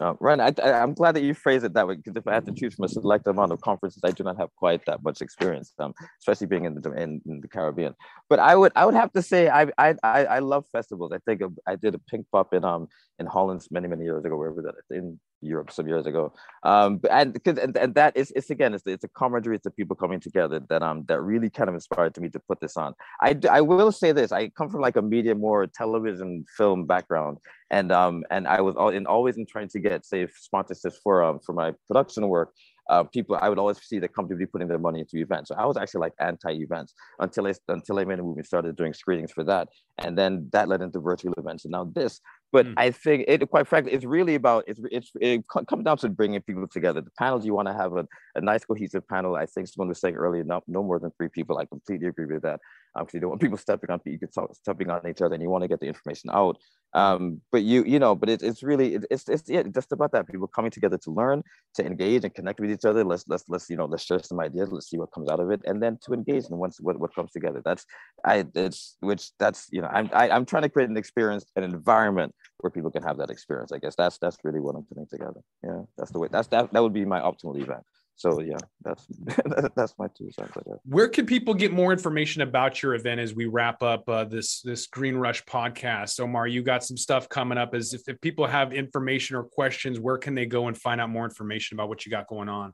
Uh, 0.02 0.14
Ryan, 0.22 0.40
I, 0.40 0.54
I'm 0.72 0.94
glad 0.94 1.16
that 1.16 1.24
you 1.24 1.34
phrase 1.34 1.64
it 1.64 1.74
that 1.74 1.86
way 1.86 1.96
because 1.96 2.16
if 2.16 2.26
I 2.26 2.34
had 2.34 2.46
to 2.46 2.54
choose 2.54 2.76
from 2.76 2.86
a 2.86 2.88
select 2.88 3.28
amount 3.28 3.52
of 3.52 3.60
conferences, 3.60 4.02
I 4.04 4.12
do 4.12 4.24
not 4.24 4.38
have 4.38 4.50
quite 4.56 4.86
that 4.86 5.04
much 5.04 5.22
experience, 5.22 5.74
um, 5.80 5.94
especially 6.22 6.48
being 6.48 6.66
in 6.66 6.76
the 6.76 6.92
in, 6.94 7.22
in 7.26 7.42
the 7.42 7.48
Caribbean. 7.50 7.96
But 8.30 8.40
I 8.40 8.56
would 8.56 8.72
I 8.76 8.86
would 8.86 8.96
have 8.96 9.12
to 9.14 9.22
say 9.22 9.50
I 9.50 9.68
I 9.78 9.96
I, 10.04 10.26
I 10.26 10.40
love 10.40 10.66
festivals. 10.72 11.12
I 11.14 11.20
think 11.26 11.42
I 11.68 11.76
did 11.76 11.96
a 11.96 12.02
Pinkpop 12.12 12.54
in 12.54 12.64
um 12.64 12.88
in 13.20 13.26
Holland 13.26 13.66
many 13.72 13.88
many 13.88 14.04
years 14.04 14.24
ago, 14.24 14.38
wherever 14.38 14.62
that 14.62 14.96
in 14.96 15.20
Europe 15.42 15.72
some 15.72 15.88
years 15.88 16.06
ago. 16.06 16.34
Um, 16.64 17.00
and 17.10 17.34
because 17.34 17.58
and, 17.58 17.76
and 17.78 17.96
that 17.96 18.16
is 18.18 18.32
it's 18.36 18.50
again 18.50 18.74
it's 18.74 18.84
it's 18.86 19.04
a 19.04 19.08
camaraderie, 19.08 19.56
it's 19.56 19.64
the 19.64 19.72
people 19.72 19.96
coming 19.96 20.20
together 20.20 20.60
that 20.70 20.82
um 20.82 21.06
that 21.08 21.22
really 21.22 21.50
kind 21.50 21.70
of 21.70 21.76
inspired 21.76 22.20
me 22.20 22.30
to 22.30 22.40
put 22.40 22.60
this 22.60 22.78
on. 22.78 22.94
I 23.22 23.38
I 23.50 23.62
will 23.62 23.92
say 23.92 24.12
this: 24.12 24.32
I 24.32 24.50
come 24.50 24.70
from 24.70 24.82
like 24.82 24.98
a 24.98 25.02
media 25.02 25.36
more 25.36 25.68
television 25.68 26.46
film 26.58 26.86
background 26.86 27.38
and 27.72 27.92
um 27.92 28.24
and 28.32 28.48
I 28.48 28.62
was 28.62 28.76
all 28.76 28.90
in 28.90 29.06
always 29.06 29.38
in 29.38 29.46
trying 29.46 29.70
to 29.70 29.80
get 29.80 30.06
say 30.06 30.28
sponsorships 30.28 30.96
for 31.04 31.24
um 31.24 31.40
for 31.40 31.54
my 31.54 31.74
production 31.88 32.28
work. 32.28 32.54
Uh, 32.90 33.04
people, 33.04 33.38
I 33.40 33.50
would 33.50 33.60
always 33.60 33.80
see 33.84 34.00
the 34.00 34.08
company 34.08 34.48
putting 34.48 34.68
their 34.68 34.80
money 34.80 35.02
into 35.02 35.18
events. 35.18 35.50
So 35.50 35.56
I 35.56 35.64
was 35.68 35.78
actually 35.78 36.02
like 36.02 36.14
anti-events 36.20 36.96
until 37.20 37.46
I 37.46 37.54
until 37.68 38.00
I 38.00 38.04
made 38.04 38.18
a 38.18 38.24
movie 38.24 38.42
started 38.42 38.76
doing 38.76 38.96
screenings 38.96 39.32
for 39.32 39.44
that, 39.44 39.70
and 40.04 40.18
then 40.18 40.50
that 40.52 40.68
led 40.68 40.82
into 40.82 41.00
virtual 41.00 41.34
events, 41.38 41.66
and 41.66 41.72
now 41.72 41.86
this. 41.86 42.20
But 42.52 42.66
Mm. 42.66 42.74
I 42.78 42.92
think 42.92 43.26
it, 43.28 43.48
quite 43.50 43.68
frankly, 43.68 43.92
it's 43.94 44.06
really 44.06 44.36
about 44.36 44.64
it's 44.68 44.80
it's 44.92 45.12
it 45.22 45.44
comes 45.48 45.84
down 45.84 45.98
to 45.98 46.10
bringing 46.10 46.42
people 46.42 46.68
together. 46.68 47.02
The 47.02 47.12
panels 47.18 47.46
you 47.46 47.54
want 47.54 47.68
to 47.68 47.74
have 47.74 47.94
a, 47.96 48.08
a 48.36 48.42
nice 48.42 48.66
cohesive 48.66 49.08
panel. 49.08 49.36
I 49.36 49.46
think 49.46 49.68
someone 49.68 49.90
was 49.90 50.00
saying 50.02 50.16
earlier, 50.16 50.44
no, 50.44 50.62
no 50.68 50.82
more 50.84 51.00
than 51.00 51.12
three 51.12 51.30
people. 51.30 51.58
I 51.60 51.66
completely 51.66 52.08
agree 52.08 52.26
with 52.26 52.42
that. 52.44 52.60
Um, 52.96 53.06
'cause 53.06 53.14
you 53.14 53.20
don't 53.20 53.30
want 53.30 53.42
people 53.42 53.58
stepping 53.58 53.92
on 53.92 54.00
people, 54.00 54.28
stepping 54.54 54.90
on 54.90 55.08
each 55.08 55.22
other, 55.22 55.36
and 55.36 55.44
you 55.44 55.50
want 55.50 55.64
to 55.64 55.68
get 55.68 55.80
the 55.80 55.88
information 55.88 56.32
out 56.32 56.58
um 56.96 57.40
but 57.52 57.62
you 57.62 57.84
you 57.84 58.00
know 58.00 58.16
but 58.16 58.30
it, 58.30 58.42
it's 58.42 58.64
really 58.64 58.96
it, 58.96 59.06
it's 59.12 59.30
it's 59.30 59.44
yeah, 59.48 59.62
just 59.62 59.92
about 59.92 60.12
that 60.12 60.28
people 60.28 60.48
coming 60.48 60.72
together 60.72 60.98
to 60.98 61.12
learn 61.12 61.44
to 61.76 61.86
engage 61.86 62.24
and 62.24 62.34
connect 62.34 62.60
with 62.60 62.72
each 62.72 62.84
other 62.84 63.04
let's 63.04 63.26
let's 63.28 63.44
let's 63.48 63.70
you 63.70 63.76
know 63.76 63.86
let's 63.86 64.04
share 64.04 64.18
some 64.24 64.40
ideas 64.40 64.72
let's 64.72 64.90
see 64.90 64.98
what 64.98 65.12
comes 65.12 65.30
out 65.30 65.40
of 65.40 65.52
it 65.52 65.62
and 65.66 65.84
then 65.84 66.00
to 66.04 66.14
engage 66.14 66.46
and 66.46 66.58
once 66.58 66.82
what, 66.82 67.00
what 67.00 67.14
comes 67.14 67.32
together 67.32 67.62
that's 67.64 67.86
i 68.26 68.44
it's 68.56 68.98
which 69.02 69.30
that's 69.38 69.68
you 69.72 69.82
know 69.82 69.89
i'm 69.90 70.10
I, 70.14 70.30
i'm 70.30 70.46
trying 70.46 70.64
to 70.64 70.70
create 70.70 70.90
an 70.90 70.98
experience 70.98 71.46
an 71.56 71.64
environment 71.64 72.34
where 72.60 72.72
people 72.72 72.92
can 72.92 73.04
have 73.04 73.18
that 73.18 73.30
experience 73.30 73.72
i 73.72 73.78
guess 73.78 73.96
that's 73.96 74.18
that's 74.18 74.38
really 74.44 74.60
what 74.60 74.76
i'm 74.76 74.84
putting 74.84 75.08
together 75.08 75.42
yeah 75.64 75.82
that's 75.98 76.12
the 76.12 76.20
way 76.20 76.28
that's 76.32 76.48
that 76.50 76.72
that 76.74 76.84
would 76.84 76.94
be 76.94 77.06
my 77.06 77.20
optimal 77.20 77.60
event 77.60 77.84
so 78.20 78.42
yeah 78.42 78.58
that's 78.84 79.08
that's 79.76 79.94
my 79.98 80.08
two 80.18 80.30
cents 80.32 80.52
i 80.58 80.62
guess 80.70 80.80
Where 80.84 81.08
can 81.08 81.26
people 81.26 81.54
get 81.54 81.72
more 81.72 81.94
information 81.94 82.42
about 82.42 82.84
your 82.84 82.94
event 82.96 83.22
as 83.22 83.34
we 83.34 83.46
wrap 83.46 83.82
up 83.82 84.10
uh, 84.10 84.26
this 84.26 84.62
this 84.62 84.88
Green 84.88 85.16
Rush 85.16 85.46
podcast? 85.46 86.20
Omar, 86.20 86.48
you 86.48 86.62
got 86.62 86.84
some 86.84 86.98
stuff 86.98 87.30
coming 87.30 87.58
up. 87.58 87.74
As 87.74 87.94
if, 87.94 88.02
if 88.10 88.20
people 88.20 88.46
have 88.46 88.74
information 88.74 89.38
or 89.38 89.44
questions, 89.44 90.02
where 90.02 90.18
can 90.18 90.36
they 90.36 90.46
go 90.46 90.68
and 90.68 90.78
find 90.78 91.00
out 91.00 91.10
more 91.10 91.24
information 91.24 91.78
about 91.78 91.88
what 91.88 92.06
you 92.06 92.10
got 92.10 92.28
going 92.28 92.50
on? 92.50 92.74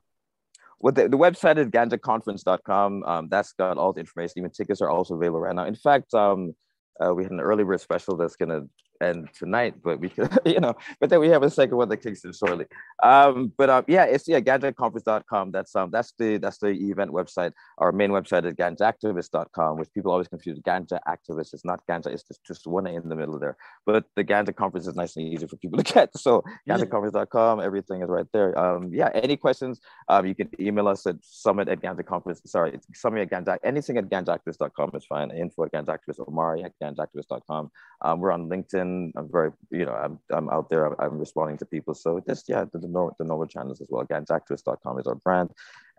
Well, 0.78 0.92
the, 0.92 1.08
the 1.08 1.16
website 1.16 1.58
is 1.58 1.68
ganjaconference.com. 1.68 3.04
Um, 3.04 3.28
that's 3.28 3.52
got 3.52 3.78
all 3.78 3.92
the 3.92 4.00
information. 4.00 4.34
Even 4.38 4.50
tickets 4.50 4.80
are 4.80 4.90
also 4.90 5.14
available 5.14 5.40
right 5.40 5.54
now. 5.54 5.64
In 5.64 5.74
fact, 5.74 6.12
um, 6.12 6.54
uh, 7.04 7.14
we 7.14 7.22
had 7.22 7.32
an 7.32 7.40
early 7.40 7.64
bird 7.64 7.80
special 7.80 8.16
that's 8.16 8.36
going 8.36 8.48
to 8.48 8.68
and 9.00 9.28
tonight, 9.32 9.74
but 9.82 10.00
we 10.00 10.08
could, 10.08 10.30
you 10.44 10.60
know, 10.60 10.74
but 11.00 11.10
then 11.10 11.20
we 11.20 11.28
have 11.28 11.42
a 11.42 11.50
second 11.50 11.76
one 11.76 11.88
that 11.88 11.98
kicks 11.98 12.24
in 12.24 12.32
shortly. 12.32 12.66
Um, 13.02 13.52
but 13.56 13.70
um, 13.70 13.84
yeah, 13.88 14.04
it's 14.04 14.28
yeah, 14.28 14.40
ganjaconference.com. 14.40 15.52
That's 15.52 15.74
um, 15.76 15.90
that's 15.90 16.12
the 16.18 16.38
that's 16.38 16.58
the 16.58 16.68
event 16.68 17.10
website. 17.10 17.52
Our 17.78 17.92
main 17.92 18.10
website 18.10 18.44
is 18.46 18.54
ganjaactivist.com, 18.54 19.78
which 19.78 19.92
people 19.92 20.12
always 20.12 20.28
confuse. 20.28 20.58
Ganja 20.60 20.98
activist. 21.06 21.54
It's 21.54 21.64
not 21.64 21.80
ganja. 21.88 22.08
It's 22.08 22.22
just, 22.22 22.44
just 22.44 22.66
one 22.66 22.86
in 22.86 23.08
the 23.08 23.16
middle 23.16 23.38
there. 23.38 23.56
But 23.84 24.04
the 24.16 24.24
Ganja 24.24 24.54
conference 24.54 24.86
is 24.86 24.94
nice 24.94 25.16
and 25.16 25.26
easy 25.26 25.46
for 25.46 25.56
people 25.56 25.82
to 25.82 25.92
get. 25.94 26.16
So 26.16 26.42
ganjaconference.com, 26.68 27.60
everything 27.60 28.02
is 28.02 28.08
right 28.08 28.26
there. 28.32 28.58
Um, 28.58 28.90
yeah, 28.92 29.10
any 29.14 29.36
questions? 29.36 29.80
Um, 30.08 30.26
you 30.26 30.34
can 30.34 30.50
email 30.60 30.88
us 30.88 31.06
at 31.06 31.16
summit 31.22 31.68
at 31.68 31.80
ganja 31.80 32.04
conference. 32.04 32.42
Sorry, 32.46 32.78
summit 32.94 33.22
at 33.22 33.30
ganja. 33.30 33.58
Anything 33.64 33.98
at 33.98 34.08
ganjaactivist.com 34.08 34.90
is 34.94 35.04
fine. 35.04 35.30
Info 35.30 35.64
at 35.64 35.72
ganjaactivist. 35.72 36.26
Omari 36.26 36.64
at 36.64 36.72
ganjaactivist.com. 36.82 37.70
Um, 38.02 38.20
we're 38.20 38.32
on 38.32 38.48
LinkedIn. 38.48 38.85
I'm 39.16 39.30
very, 39.30 39.50
you 39.70 39.86
know, 39.86 39.92
I'm, 39.92 40.18
I'm 40.30 40.48
out 40.50 40.68
there. 40.70 40.86
I'm, 40.86 40.94
I'm 40.98 41.18
responding 41.18 41.58
to 41.58 41.66
people. 41.66 41.94
So 41.94 42.20
just, 42.26 42.48
yeah, 42.48 42.64
the, 42.72 42.78
the, 42.78 43.10
the 43.18 43.24
Nova 43.24 43.46
channels 43.46 43.80
as 43.80 43.88
well. 43.90 44.04
Ganjaactivist.com 44.04 44.98
is 44.98 45.06
our 45.06 45.14
brand. 45.16 45.50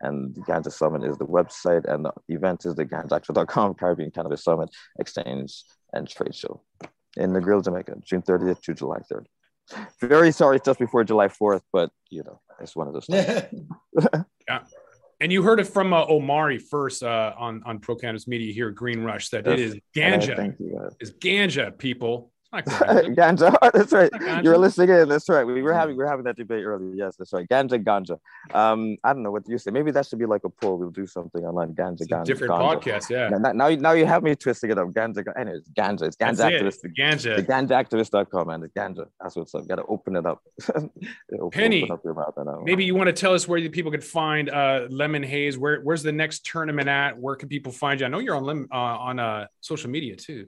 And 0.01 0.35
the 0.35 0.41
Ganja 0.41 0.71
Summit 0.71 1.03
is 1.03 1.17
the 1.17 1.25
website. 1.25 1.85
And 1.85 2.05
the 2.05 2.13
event 2.27 2.65
is 2.65 2.75
the 2.75 2.85
ganjaactivist.com 2.85 3.75
Caribbean 3.75 4.11
Cannabis 4.11 4.43
Summit 4.43 4.69
Exchange 4.99 5.63
and 5.93 6.07
Trade 6.07 6.35
Show 6.35 6.61
in 7.17 7.31
Negril, 7.31 7.63
Jamaica, 7.63 7.95
June 8.03 8.21
30th 8.21 8.61
to 8.61 8.73
July 8.73 8.99
3rd. 9.11 9.25
Very 10.01 10.31
sorry, 10.31 10.57
it's 10.57 10.65
just 10.65 10.79
before 10.79 11.03
July 11.03 11.27
4th, 11.27 11.61
but 11.73 11.91
you 12.09 12.23
know, 12.23 12.39
it's 12.61 12.75
one 12.75 12.87
of 12.87 12.93
those 12.93 13.05
things. 13.05 13.43
yeah. 14.47 14.59
And 15.19 15.31
you 15.31 15.41
heard 15.41 15.59
it 15.59 15.65
from 15.65 15.93
uh, 15.93 16.05
Omari 16.05 16.59
first 16.59 17.03
uh, 17.03 17.33
on 17.37 17.63
on 17.65 17.79
Pro 17.79 17.95
Cannabis 17.95 18.27
Media 18.27 18.53
here, 18.53 18.69
Green 18.69 19.01
Rush, 19.01 19.29
that 19.29 19.45
yes. 19.45 19.53
it 19.53 19.59
is 19.59 19.75
ganja. 19.95 20.55
You, 20.59 20.89
is 20.99 21.11
ganja, 21.11 21.75
people. 21.77 22.31
Ganja. 22.65 23.55
That's 23.73 23.91
right. 23.91 24.43
You're 24.43 24.57
listening 24.57 24.89
in. 24.89 25.09
That's 25.09 25.29
right. 25.29 25.43
We 25.43 25.61
were 25.61 25.73
having 25.73 25.97
we 25.97 26.03
are 26.03 26.07
having 26.07 26.25
that 26.25 26.37
debate 26.37 26.63
earlier. 26.63 26.93
Yes, 26.93 27.15
that's 27.17 27.33
right. 27.33 27.47
Ganja, 27.47 27.83
ganja. 27.83 28.19
Um, 28.53 28.97
I 29.03 29.13
don't 29.13 29.23
know 29.23 29.31
what 29.31 29.47
you 29.47 29.57
say. 29.57 29.71
Maybe 29.71 29.91
that 29.91 30.05
should 30.05 30.19
be 30.19 30.25
like 30.25 30.43
a 30.43 30.49
poll. 30.49 30.77
We'll 30.77 30.89
do 30.89 31.05
something 31.05 31.43
online. 31.45 31.73
Ganja, 31.73 32.07
ganja. 32.07 32.25
Different 32.25 32.53
ganja. 32.53 32.81
podcast. 32.81 33.09
Yeah. 33.09 33.29
Now, 33.29 33.51
now, 33.51 33.69
now 33.69 33.91
you 33.91 34.05
have 34.05 34.23
me 34.23 34.35
twisting 34.35 34.71
it 34.71 34.77
up. 34.77 34.89
Ganja. 34.89 35.23
Anyways, 35.37 35.69
ganja. 35.77 36.03
It's 36.03 36.15
ganja 36.15 36.37
that's 36.37 36.41
activist. 36.41 36.85
It. 36.85 36.95
Ganja. 36.95 37.35
The 37.35 37.43
ganjaactivist.com 37.43 38.47
man. 38.47 38.61
The 38.61 38.69
ganja. 38.69 39.07
That's 39.21 39.35
what's 39.35 39.53
up. 39.55 39.67
Got 39.67 39.75
to 39.75 39.85
open 39.85 40.15
it 40.15 40.25
up. 40.25 40.41
Penny. 41.51 41.83
Open 41.83 41.93
up 41.93 42.03
your 42.03 42.13
mouth 42.13 42.37
maybe 42.63 42.83
you 42.83 42.95
want 42.95 43.07
to 43.07 43.13
tell 43.13 43.33
us 43.33 43.47
where 43.47 43.59
the 43.61 43.69
people 43.69 43.91
could 43.91 44.03
find 44.03 44.49
uh, 44.49 44.87
Lemon 44.89 45.23
Haze. 45.23 45.57
Where 45.57 45.81
where's 45.81 46.03
the 46.03 46.11
next 46.11 46.45
tournament 46.45 46.87
at? 46.87 47.17
Where 47.17 47.35
can 47.35 47.49
people 47.49 47.71
find 47.71 47.99
you? 47.99 48.05
I 48.05 48.09
know 48.09 48.19
you're 48.19 48.35
on 48.35 48.67
uh, 48.71 48.75
on 48.75 49.19
uh, 49.19 49.47
social 49.61 49.89
media 49.89 50.15
too. 50.15 50.47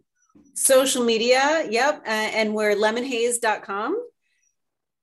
Social 0.54 1.04
media, 1.04 1.68
yep. 1.70 2.02
Uh, 2.06 2.10
and 2.10 2.54
we're 2.54 2.76
lemonhaze.com. 2.76 4.06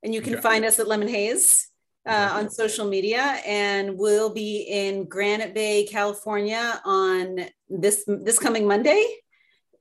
And 0.03 0.15
you 0.15 0.21
can 0.21 0.35
okay. 0.35 0.43
find 0.43 0.65
us 0.65 0.79
at 0.79 0.87
Lemon 0.87 1.09
Haze 1.09 1.69
uh, 2.07 2.31
on 2.35 2.51
social 2.51 2.87
media. 2.87 3.41
And 3.47 3.99
we'll 3.99 4.33
be 4.33 4.63
in 4.63 5.07
Granite 5.07 5.55
Bay, 5.55 5.85
California 5.85 6.81
on 6.85 7.41
this 7.69 8.05
this 8.07 8.39
coming 8.39 8.67
Monday 8.67 9.05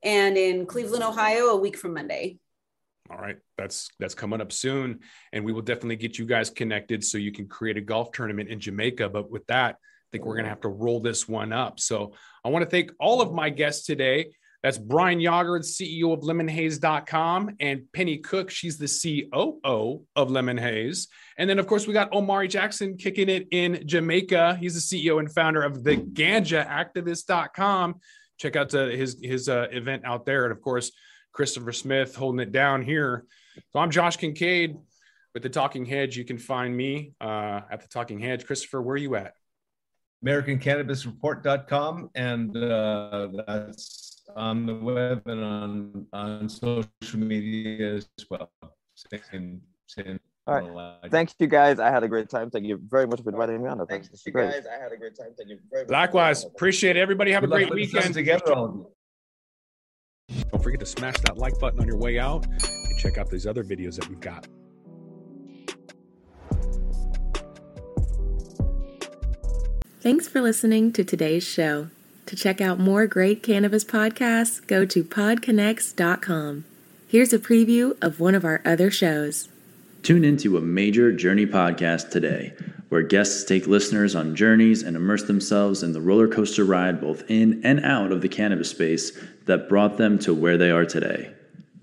and 0.03 0.37
in 0.37 0.65
Cleveland, 0.65 1.03
Ohio, 1.03 1.47
a 1.47 1.57
week 1.57 1.77
from 1.77 1.93
Monday. 1.93 2.37
All 3.09 3.17
right, 3.17 3.37
that's 3.57 3.89
that's 3.99 4.15
coming 4.15 4.41
up 4.41 4.51
soon, 4.51 5.01
and 5.31 5.45
we 5.45 5.53
will 5.53 5.61
definitely 5.61 5.95
get 5.95 6.17
you 6.17 6.25
guys 6.25 6.49
connected 6.49 7.03
so 7.03 7.19
you 7.19 7.31
can 7.31 7.47
create 7.47 7.77
a 7.77 7.81
golf 7.81 8.11
tournament 8.11 8.49
in 8.49 8.59
Jamaica. 8.59 9.09
But 9.09 9.29
with 9.29 9.45
that, 9.47 9.75
I 9.75 10.07
think 10.11 10.25
we're 10.25 10.33
going 10.33 10.45
to 10.45 10.49
have 10.49 10.61
to 10.61 10.69
roll 10.69 10.99
this 10.99 11.27
one 11.27 11.53
up. 11.53 11.79
So 11.79 12.13
I 12.43 12.49
want 12.49 12.63
to 12.63 12.69
thank 12.69 12.91
all 12.99 13.21
of 13.21 13.31
my 13.31 13.49
guests 13.51 13.85
today. 13.85 14.33
That's 14.65 14.79
Brian 14.79 15.19
Yagard, 15.19 15.61
CEO 15.61 16.11
of 16.11 16.21
lemonhaze.com, 16.21 17.55
and 17.59 17.83
Penny 17.93 18.17
Cook, 18.17 18.49
she's 18.49 18.79
the 18.79 19.27
COO 19.31 20.01
of 20.15 20.31
Lemon 20.31 20.57
Haze. 20.57 21.07
And 21.37 21.47
then, 21.47 21.59
of 21.59 21.67
course, 21.67 21.85
we 21.85 21.93
got 21.93 22.11
Omari 22.11 22.47
Jackson 22.47 22.97
kicking 22.97 23.29
it 23.29 23.47
in 23.51 23.83
Jamaica. 23.85 24.57
He's 24.59 24.73
the 24.73 25.03
CEO 25.03 25.19
and 25.19 25.31
founder 25.31 25.61
of 25.61 25.83
the 25.83 25.97
ganjaactivist.com. 25.97 27.99
Check 28.39 28.55
out 28.55 28.69
the, 28.69 28.89
his, 28.89 29.19
his 29.21 29.49
uh, 29.49 29.67
event 29.69 30.01
out 30.03 30.25
there. 30.25 30.45
And 30.45 30.51
of 30.51 30.63
course, 30.63 30.91
Christopher 31.31 31.71
Smith 31.71 32.15
holding 32.15 32.39
it 32.39 32.51
down 32.51 32.81
here. 32.81 33.25
So 33.71 33.77
I'm 33.77 33.91
Josh 33.91 34.17
Kincaid 34.17 34.77
with 35.35 35.43
the 35.43 35.49
Talking 35.49 35.85
Hedge. 35.85 36.17
You 36.17 36.25
can 36.25 36.39
find 36.39 36.75
me 36.75 37.13
uh, 37.21 37.61
at 37.69 37.81
the 37.81 37.87
Talking 37.87 38.19
Hedge. 38.19 38.47
Christopher, 38.47 38.81
where 38.81 38.95
are 38.95 38.97
you 38.97 39.13
at? 39.13 39.35
AmericanCannabisReport.com. 40.25 42.09
And 42.15 42.57
uh, 42.57 43.27
that's 43.45 44.14
on 44.35 44.65
the 44.65 44.75
web 44.75 45.23
and 45.25 45.43
on 45.43 46.07
on 46.13 46.49
social 46.49 46.89
media 47.15 47.95
as 47.95 48.07
well. 48.29 48.51
Same, 48.95 49.61
same 49.87 50.19
all 50.47 50.59
right. 50.61 51.11
Thank 51.11 51.33
you 51.39 51.47
guys. 51.47 51.79
I 51.79 51.89
had 51.89 52.03
a 52.03 52.07
great 52.07 52.29
time. 52.29 52.51
Thank 52.51 52.65
you 52.65 52.79
very 52.87 53.07
much 53.07 53.21
for 53.23 53.31
inviting 53.31 53.63
me 53.63 53.69
on. 53.69 53.83
Thank 53.87 54.05
you 54.25 54.31
guys. 54.31 54.65
I 54.67 54.81
had 54.81 54.91
a 54.91 54.97
great 54.97 55.15
time. 55.17 55.29
Thank 55.35 55.49
you 55.49 55.59
very 55.71 55.85
much. 55.85 55.91
Likewise. 55.91 56.45
Appreciate 56.45 56.97
it. 56.97 56.99
Everybody 56.99 57.31
have 57.31 57.41
Good 57.41 57.51
a 57.51 57.65
great 57.65 57.73
weekend. 57.73 58.13
Together, 58.13 58.45
Don't 58.45 58.87
forget 60.61 60.79
to 60.81 60.85
smash 60.85 61.17
that 61.21 61.37
like 61.37 61.57
button 61.59 61.79
on 61.79 61.87
your 61.87 61.97
way 61.97 62.19
out 62.19 62.45
and 62.45 62.99
check 62.99 63.17
out 63.17 63.29
these 63.29 63.47
other 63.47 63.63
videos 63.63 63.95
that 63.95 64.07
we've 64.07 64.19
got. 64.19 64.47
Thanks 69.99 70.27
for 70.27 70.41
listening 70.41 70.93
to 70.93 71.03
today's 71.03 71.43
show. 71.43 71.89
To 72.27 72.35
check 72.35 72.59
out 72.59 72.79
more 72.79 73.05
great 73.05 73.43
cannabis 73.43 73.83
podcasts, 73.83 74.65
go 74.65 74.83
to 74.83 75.03
podconnects.com. 75.03 76.65
Here's 77.07 77.33
a 77.33 77.37
preview 77.37 77.95
of 78.01 78.19
one 78.19 78.33
of 78.33 78.43
our 78.43 78.63
other 78.65 78.89
shows. 78.89 79.47
Tune 80.01 80.25
into 80.25 80.57
a 80.57 80.61
major 80.61 81.11
journey 81.11 81.45
podcast 81.45 82.09
today, 82.09 82.53
where 82.89 83.03
guests 83.03 83.43
take 83.43 83.67
listeners 83.67 84.15
on 84.15 84.35
journeys 84.35 84.81
and 84.81 84.95
immerse 84.95 85.23
themselves 85.25 85.83
in 85.83 85.93
the 85.93 86.01
roller 86.01 86.27
coaster 86.27 86.65
ride 86.65 86.99
both 86.99 87.23
in 87.29 87.61
and 87.63 87.85
out 87.85 88.11
of 88.11 88.21
the 88.21 88.29
cannabis 88.29 88.71
space 88.71 89.11
that 89.45 89.69
brought 89.69 89.97
them 89.97 90.17
to 90.17 90.33
where 90.33 90.57
they 90.57 90.71
are 90.71 90.85
today. 90.85 91.31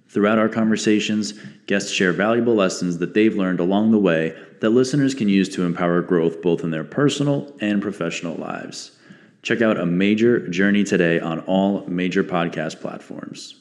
Throughout 0.09 0.39
our 0.39 0.49
conversations, 0.49 1.35
guests 1.67 1.93
share 1.93 2.13
valuable 2.13 2.55
lessons 2.55 2.99
that 2.99 3.15
they've 3.15 3.37
learned 3.37 3.61
along 3.61 3.93
the 3.93 3.99
way 3.99 4.37
that 4.61 4.71
listeners 4.71 5.15
can 5.15 5.29
use 5.29 5.49
to 5.51 5.65
empower 5.65 6.03
growth 6.03 6.43
both 6.43 6.65
in 6.65 6.73
their 6.73 6.85
personal 6.85 7.55
and 7.61 7.81
professional 7.81 8.35
lives. 8.35 8.99
Check 9.43 9.61
out 9.61 9.79
A 9.79 9.87
Major 9.87 10.47
Journey 10.49 10.85
today 10.85 11.19
on 11.19 11.41
all 11.41 11.85
major 11.89 12.23
podcast 12.23 12.81
platforms. 12.81 13.57